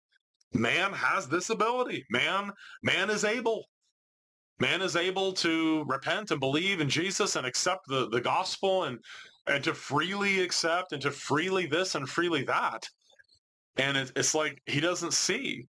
Man 0.54 0.94
has 0.94 1.28
this 1.28 1.50
ability. 1.50 2.06
Man, 2.10 2.52
man 2.84 3.10
is 3.10 3.24
able. 3.24 3.66
Man 4.60 4.82
is 4.82 4.96
able 4.96 5.34
to 5.34 5.84
repent 5.88 6.32
and 6.32 6.40
believe 6.40 6.82
in 6.82 6.90
Jesus 6.90 7.36
and 7.36 7.48
accept 7.48 7.82
the, 7.88 8.10
the 8.10 8.22
gospel 8.22 8.84
and, 8.84 9.00
and 9.48 9.64
to 9.64 9.74
freely 9.74 10.42
accept 10.42 10.92
and 10.92 11.02
to 11.02 11.12
freely 11.12 11.66
this 11.66 11.96
and 11.96 12.08
freely 12.08 12.44
that. 12.44 12.88
And 13.78 13.98
it, 13.98 14.12
it's 14.16 14.36
like 14.36 14.62
he 14.68 14.80
doesn't 14.80 15.14
see 15.14 15.66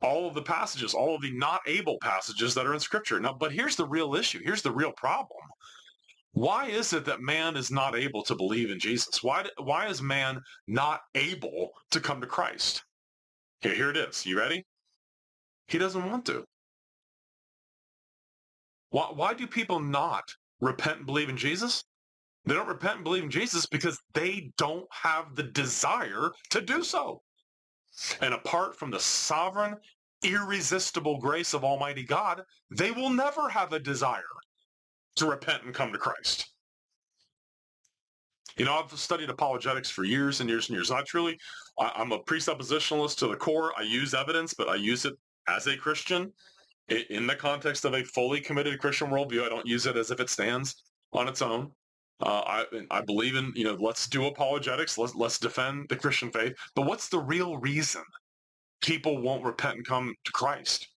all 0.00 0.26
of 0.26 0.34
the 0.34 0.42
passages, 0.42 0.94
all 0.94 1.14
of 1.14 1.22
the 1.22 1.32
not 1.32 1.60
able 1.66 1.98
passages 2.00 2.54
that 2.54 2.66
are 2.66 2.74
in 2.74 2.80
Scripture. 2.80 3.20
Now, 3.20 3.36
but 3.38 3.52
here's 3.52 3.76
the 3.76 3.86
real 3.86 4.14
issue. 4.14 4.40
Here's 4.42 4.62
the 4.62 4.72
real 4.72 4.92
problem. 4.92 5.40
Why 6.32 6.66
is 6.66 6.92
it 6.94 7.04
that 7.04 7.20
man 7.20 7.56
is 7.56 7.70
not 7.70 7.94
able 7.94 8.22
to 8.24 8.34
believe 8.34 8.70
in 8.70 8.78
Jesus? 8.78 9.22
Why, 9.22 9.44
why 9.58 9.88
is 9.88 10.00
man 10.00 10.40
not 10.66 11.02
able 11.14 11.72
to 11.90 12.00
come 12.00 12.20
to 12.22 12.26
Christ? 12.26 12.82
Here, 13.60 13.74
here 13.74 13.90
it 13.90 13.96
is. 13.98 14.24
You 14.24 14.38
ready? 14.38 14.64
He 15.68 15.78
doesn't 15.78 16.08
want 16.08 16.24
to. 16.26 16.44
Why, 18.90 19.10
why 19.14 19.34
do 19.34 19.46
people 19.46 19.78
not 19.78 20.24
repent 20.60 20.98
and 20.98 21.06
believe 21.06 21.28
in 21.28 21.36
Jesus? 21.36 21.84
They 22.46 22.54
don't 22.54 22.68
repent 22.68 22.96
and 22.96 23.04
believe 23.04 23.24
in 23.24 23.30
Jesus 23.30 23.66
because 23.66 24.00
they 24.14 24.50
don't 24.56 24.86
have 24.90 25.36
the 25.36 25.44
desire 25.44 26.30
to 26.50 26.60
do 26.60 26.82
so. 26.82 27.20
And 28.22 28.32
apart 28.32 28.78
from 28.78 28.90
the 28.90 29.00
sovereign, 29.00 29.76
irresistible 30.22 31.18
grace 31.18 31.52
of 31.52 31.62
Almighty 31.62 32.04
God, 32.04 32.42
they 32.70 32.90
will 32.90 33.10
never 33.10 33.50
have 33.50 33.72
a 33.72 33.78
desire 33.78 34.22
to 35.16 35.26
repent 35.26 35.64
and 35.64 35.74
come 35.74 35.92
to 35.92 35.98
Christ. 35.98 36.48
You 38.56 38.66
know, 38.66 38.74
I've 38.74 38.92
studied 38.98 39.30
apologetics 39.30 39.90
for 39.90 40.04
years 40.04 40.40
and 40.40 40.48
years 40.48 40.68
and 40.68 40.76
years. 40.76 40.90
I 40.90 41.02
truly, 41.02 41.38
I'm 41.78 42.12
a 42.12 42.18
presuppositionalist 42.18 43.16
to 43.18 43.28
the 43.28 43.36
core. 43.36 43.72
I 43.78 43.82
use 43.82 44.12
evidence, 44.12 44.52
but 44.52 44.68
I 44.68 44.74
use 44.74 45.04
it 45.04 45.14
as 45.48 45.66
a 45.66 45.76
Christian 45.76 46.32
in 46.88 47.26
the 47.26 47.34
context 47.34 47.84
of 47.84 47.94
a 47.94 48.04
fully 48.04 48.40
committed 48.40 48.78
Christian 48.78 49.08
worldview. 49.08 49.44
I 49.44 49.48
don't 49.48 49.66
use 49.66 49.86
it 49.86 49.96
as 49.96 50.10
if 50.10 50.20
it 50.20 50.28
stands 50.28 50.82
on 51.12 51.28
its 51.28 51.40
own. 51.40 51.70
Uh, 52.20 52.42
I, 52.46 52.64
I 52.90 53.00
believe 53.00 53.36
in, 53.36 53.52
you 53.56 53.64
know, 53.64 53.76
let's 53.80 54.06
do 54.06 54.26
apologetics. 54.26 54.98
Let's, 54.98 55.14
let's 55.14 55.38
defend 55.38 55.88
the 55.88 55.96
Christian 55.96 56.30
faith. 56.30 56.52
But 56.76 56.86
what's 56.86 57.08
the 57.08 57.18
real 57.18 57.56
reason 57.56 58.02
people 58.82 59.20
won't 59.20 59.44
repent 59.44 59.76
and 59.76 59.86
come 59.86 60.14
to 60.24 60.32
Christ? 60.32 60.88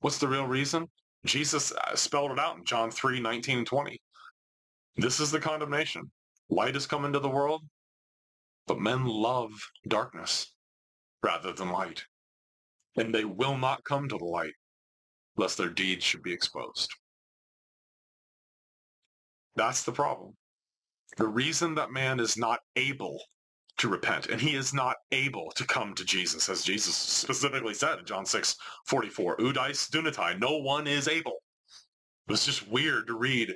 What's 0.00 0.18
the 0.18 0.28
real 0.28 0.46
reason? 0.46 0.88
Jesus 1.24 1.72
uh, 1.72 1.96
spelled 1.96 2.32
it 2.32 2.38
out 2.38 2.58
in 2.58 2.64
John 2.64 2.90
3, 2.90 3.20
19 3.20 3.58
and 3.58 3.66
20. 3.66 4.00
This 4.96 5.20
is 5.20 5.30
the 5.30 5.40
condemnation. 5.40 6.10
Light 6.50 6.74
has 6.74 6.86
come 6.86 7.04
into 7.04 7.18
the 7.18 7.28
world, 7.28 7.62
but 8.66 8.80
men 8.80 9.06
love 9.06 9.50
darkness 9.88 10.52
rather 11.22 11.52
than 11.52 11.70
light. 11.70 12.04
And 12.96 13.14
they 13.14 13.24
will 13.24 13.56
not 13.56 13.84
come 13.84 14.08
to 14.08 14.18
the 14.18 14.24
light 14.24 14.52
lest 15.36 15.58
their 15.58 15.70
deeds 15.70 16.04
should 16.04 16.22
be 16.22 16.32
exposed. 16.32 16.90
That's 19.56 19.82
the 19.82 19.92
problem. 19.92 20.34
The 21.16 21.26
reason 21.26 21.74
that 21.76 21.92
man 21.92 22.20
is 22.20 22.36
not 22.36 22.60
able 22.76 23.20
to 23.84 23.90
repent 23.90 24.28
and 24.28 24.40
he 24.40 24.56
is 24.56 24.72
not 24.72 24.96
able 25.12 25.52
to 25.54 25.66
come 25.66 25.94
to 25.94 26.06
Jesus, 26.06 26.48
as 26.48 26.64
Jesus 26.64 26.96
specifically 26.96 27.74
said 27.74 27.98
in 27.98 28.06
John 28.06 28.24
6, 28.24 28.56
44, 28.86 29.36
Oudeis 29.36 29.90
dunatai, 29.90 30.40
no 30.40 30.56
one 30.56 30.86
is 30.86 31.06
able. 31.06 31.34
It's 32.30 32.46
just 32.46 32.66
weird 32.66 33.06
to 33.08 33.18
read 33.18 33.52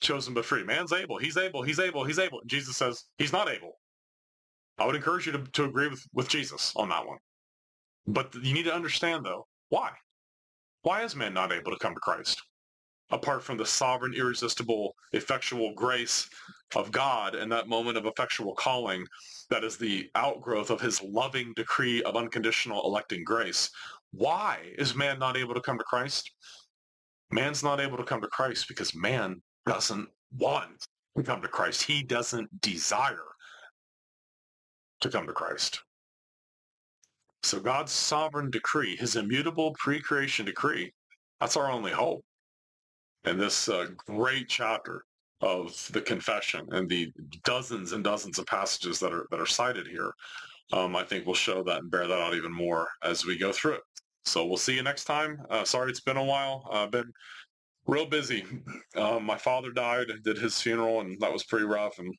chosen 0.00 0.32
but 0.32 0.46
free. 0.46 0.64
Man's 0.64 0.94
able, 0.94 1.18
he's 1.18 1.36
able, 1.36 1.62
he's 1.62 1.78
able, 1.78 2.04
he's 2.04 2.18
able. 2.18 2.40
And 2.40 2.48
Jesus 2.48 2.78
says 2.78 3.04
he's 3.18 3.34
not 3.34 3.50
able. 3.50 3.72
I 4.78 4.86
would 4.86 4.96
encourage 4.96 5.26
you 5.26 5.32
to, 5.32 5.44
to 5.52 5.64
agree 5.64 5.88
with, 5.88 6.02
with 6.14 6.28
Jesus 6.28 6.72
on 6.74 6.88
that 6.88 7.06
one. 7.06 7.18
But 8.06 8.34
you 8.34 8.54
need 8.54 8.64
to 8.64 8.74
understand 8.74 9.26
though, 9.26 9.46
why? 9.68 9.90
Why 10.82 11.02
is 11.02 11.14
man 11.14 11.34
not 11.34 11.52
able 11.52 11.72
to 11.72 11.78
come 11.78 11.92
to 11.92 12.00
Christ? 12.00 12.40
Apart 13.10 13.42
from 13.42 13.56
the 13.56 13.66
sovereign, 13.66 14.14
irresistible, 14.14 14.94
effectual 15.12 15.72
grace 15.74 16.28
of 16.74 16.90
God 16.90 17.34
and 17.34 17.50
that 17.52 17.68
moment 17.68 17.96
of 17.96 18.06
effectual 18.06 18.54
calling 18.54 19.06
that 19.50 19.62
is 19.62 19.76
the 19.76 20.10
outgrowth 20.16 20.70
of 20.70 20.80
his 20.80 21.00
loving 21.02 21.52
decree 21.54 22.02
of 22.02 22.16
unconditional 22.16 22.84
electing 22.84 23.22
grace. 23.24 23.70
Why 24.12 24.72
is 24.76 24.96
man 24.96 25.18
not 25.18 25.36
able 25.36 25.54
to 25.54 25.60
come 25.60 25.78
to 25.78 25.84
Christ? 25.84 26.30
Man's 27.30 27.62
not 27.62 27.80
able 27.80 27.96
to 27.96 28.04
come 28.04 28.20
to 28.20 28.28
Christ 28.28 28.66
because 28.68 28.94
man 28.94 29.40
doesn't 29.66 30.08
want 30.36 30.86
to 31.16 31.22
come 31.22 31.42
to 31.42 31.48
Christ. 31.48 31.82
He 31.82 32.02
doesn't 32.02 32.60
desire 32.60 33.18
to 35.00 35.10
come 35.10 35.26
to 35.26 35.32
Christ. 35.32 35.80
So 37.42 37.60
God's 37.60 37.92
sovereign 37.92 38.50
decree, 38.50 38.96
his 38.96 39.14
immutable 39.14 39.74
pre-creation 39.78 40.46
decree, 40.46 40.92
that's 41.40 41.56
our 41.56 41.70
only 41.70 41.92
hope 41.92 42.24
and 43.26 43.40
this 43.40 43.68
uh, 43.68 43.88
great 44.06 44.48
chapter 44.48 45.04
of 45.42 45.88
the 45.92 46.00
confession 46.00 46.66
and 46.70 46.88
the 46.88 47.12
dozens 47.44 47.92
and 47.92 48.02
dozens 48.02 48.38
of 48.38 48.46
passages 48.46 48.98
that 49.00 49.12
are 49.12 49.26
that 49.30 49.40
are 49.40 49.46
cited 49.46 49.86
here, 49.86 50.12
um, 50.72 50.96
I 50.96 51.04
think 51.04 51.26
will 51.26 51.34
show 51.34 51.62
that 51.64 51.80
and 51.80 51.90
bear 51.90 52.06
that 52.06 52.20
out 52.20 52.34
even 52.34 52.52
more 52.52 52.88
as 53.02 53.26
we 53.26 53.36
go 53.36 53.52
through 53.52 53.74
it. 53.74 53.82
So 54.24 54.46
we'll 54.46 54.56
see 54.56 54.74
you 54.74 54.82
next 54.82 55.04
time. 55.04 55.38
Uh, 55.50 55.64
sorry 55.64 55.90
it's 55.90 56.00
been 56.00 56.16
a 56.16 56.24
while. 56.24 56.68
I've 56.72 56.90
been 56.90 57.12
real 57.86 58.06
busy. 58.06 58.44
Um, 58.96 59.24
my 59.24 59.36
father 59.36 59.72
died, 59.72 60.06
did 60.24 60.38
his 60.38 60.60
funeral, 60.60 61.00
and 61.00 61.20
that 61.20 61.32
was 61.32 61.44
pretty 61.44 61.66
rough. 61.66 61.98
And 61.98 62.14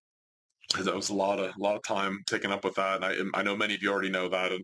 that 0.83 0.95
was 0.95 1.09
a 1.09 1.15
lot 1.15 1.39
of 1.39 1.55
a 1.55 1.59
lot 1.59 1.75
of 1.75 1.83
time 1.83 2.21
taken 2.27 2.51
up 2.51 2.63
with 2.63 2.75
that. 2.75 3.01
And 3.01 3.31
I, 3.33 3.39
I 3.39 3.43
know 3.43 3.57
many 3.57 3.73
of 3.73 3.81
you 3.81 3.91
already 3.91 4.09
know 4.09 4.29
that. 4.29 4.51
And 4.51 4.63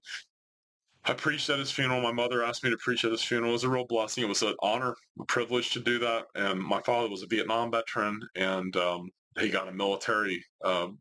I 1.05 1.13
preached 1.13 1.49
at 1.49 1.59
his 1.59 1.71
funeral. 1.71 2.01
My 2.01 2.13
mother 2.13 2.43
asked 2.43 2.63
me 2.63 2.69
to 2.69 2.77
preach 2.77 3.03
at 3.03 3.11
his 3.11 3.23
funeral. 3.23 3.49
It 3.49 3.53
was 3.53 3.63
a 3.65 3.69
real 3.69 3.85
blessing. 3.85 4.23
It 4.23 4.29
was 4.29 4.41
an 4.41 4.55
honor, 4.61 4.95
a 5.19 5.25
privilege 5.25 5.71
to 5.71 5.81
do 5.81 5.99
that. 5.99 6.25
And 6.35 6.59
my 6.59 6.81
father 6.81 7.09
was 7.09 7.23
a 7.23 7.27
Vietnam 7.27 7.71
veteran, 7.71 8.21
and 8.35 8.75
um, 8.77 9.09
he 9.37 9.49
got 9.49 9.67
a 9.67 9.73
military 9.73 10.43
um, 10.63 10.97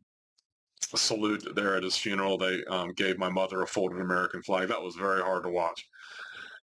salute 0.95 1.47
there 1.55 1.77
at 1.77 1.83
his 1.83 1.95
funeral. 1.95 2.37
They 2.37 2.63
um, 2.65 2.93
gave 2.93 3.17
my 3.17 3.29
mother 3.29 3.61
a 3.61 3.67
folded 3.67 4.01
American 4.01 4.43
flag. 4.43 4.67
That 4.67 4.81
was 4.81 4.95
very 4.95 5.21
hard 5.21 5.43
to 5.43 5.49
watch 5.49 5.87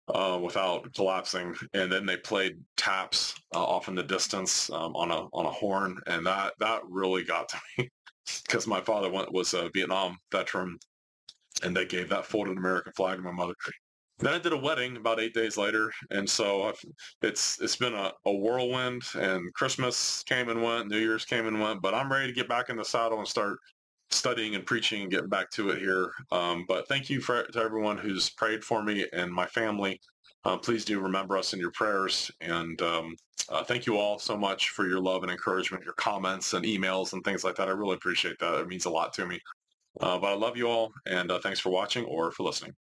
uh, 0.08 0.40
without 0.42 0.92
collapsing. 0.94 1.54
And 1.74 1.92
then 1.92 2.06
they 2.06 2.16
played 2.16 2.58
taps 2.76 3.34
uh, 3.54 3.64
off 3.64 3.86
in 3.88 3.94
the 3.94 4.02
distance 4.02 4.68
um, 4.70 4.96
on 4.96 5.12
a 5.12 5.26
on 5.32 5.46
a 5.46 5.50
horn, 5.50 5.98
and 6.08 6.26
that 6.26 6.54
that 6.58 6.80
really 6.88 7.22
got 7.22 7.48
to 7.50 7.58
me 7.78 7.88
because 8.46 8.66
my 8.66 8.80
father 8.80 9.10
was 9.10 9.54
a 9.54 9.70
Vietnam 9.72 10.18
veteran 10.32 10.78
and 11.62 11.76
they 11.76 11.84
gave 11.84 12.08
that 12.08 12.26
folded 12.26 12.56
American 12.56 12.92
flag 12.92 13.16
to 13.16 13.22
my 13.22 13.32
mother. 13.32 13.54
Then 14.20 14.34
I 14.34 14.38
did 14.38 14.52
a 14.52 14.56
wedding 14.56 14.96
about 14.96 15.20
eight 15.20 15.32
days 15.32 15.56
later, 15.56 15.92
and 16.10 16.28
so 16.28 16.64
I've, 16.64 16.80
it's 17.22 17.60
it's 17.60 17.76
been 17.76 17.94
a, 17.94 18.12
a 18.26 18.32
whirlwind. 18.32 19.02
And 19.14 19.52
Christmas 19.54 20.24
came 20.24 20.48
and 20.48 20.62
went, 20.62 20.88
New 20.88 20.98
Year's 20.98 21.24
came 21.24 21.46
and 21.46 21.60
went, 21.60 21.82
but 21.82 21.94
I'm 21.94 22.10
ready 22.10 22.26
to 22.26 22.32
get 22.32 22.48
back 22.48 22.68
in 22.68 22.76
the 22.76 22.84
saddle 22.84 23.18
and 23.18 23.28
start 23.28 23.58
studying 24.10 24.54
and 24.54 24.66
preaching 24.66 25.02
and 25.02 25.10
getting 25.10 25.28
back 25.28 25.50
to 25.50 25.70
it 25.70 25.78
here. 25.78 26.10
Um, 26.32 26.64
but 26.66 26.88
thank 26.88 27.10
you 27.10 27.20
for, 27.20 27.44
to 27.44 27.58
everyone 27.60 27.98
who's 27.98 28.30
prayed 28.30 28.64
for 28.64 28.82
me 28.82 29.06
and 29.12 29.32
my 29.32 29.46
family. 29.46 30.00
Uh, 30.44 30.56
please 30.56 30.84
do 30.84 30.98
remember 30.98 31.36
us 31.36 31.52
in 31.52 31.60
your 31.60 31.72
prayers. 31.72 32.30
And 32.40 32.80
um, 32.82 33.14
uh, 33.50 33.62
thank 33.64 33.86
you 33.86 33.98
all 33.98 34.18
so 34.18 34.36
much 34.36 34.70
for 34.70 34.88
your 34.88 35.00
love 35.00 35.22
and 35.22 35.30
encouragement, 35.30 35.84
your 35.84 35.94
comments 35.94 36.54
and 36.54 36.64
emails 36.64 37.12
and 37.12 37.22
things 37.22 37.44
like 37.44 37.54
that. 37.56 37.68
I 37.68 37.72
really 37.72 37.96
appreciate 37.96 38.38
that. 38.40 38.54
It 38.54 38.66
means 38.66 38.86
a 38.86 38.90
lot 38.90 39.12
to 39.14 39.26
me. 39.26 39.38
Uh, 40.00 40.18
but 40.18 40.28
I 40.28 40.34
love 40.34 40.56
you 40.56 40.68
all, 40.68 40.92
and 41.06 41.30
uh, 41.30 41.40
thanks 41.40 41.60
for 41.60 41.70
watching 41.70 42.04
or 42.04 42.30
for 42.30 42.44
listening. 42.44 42.74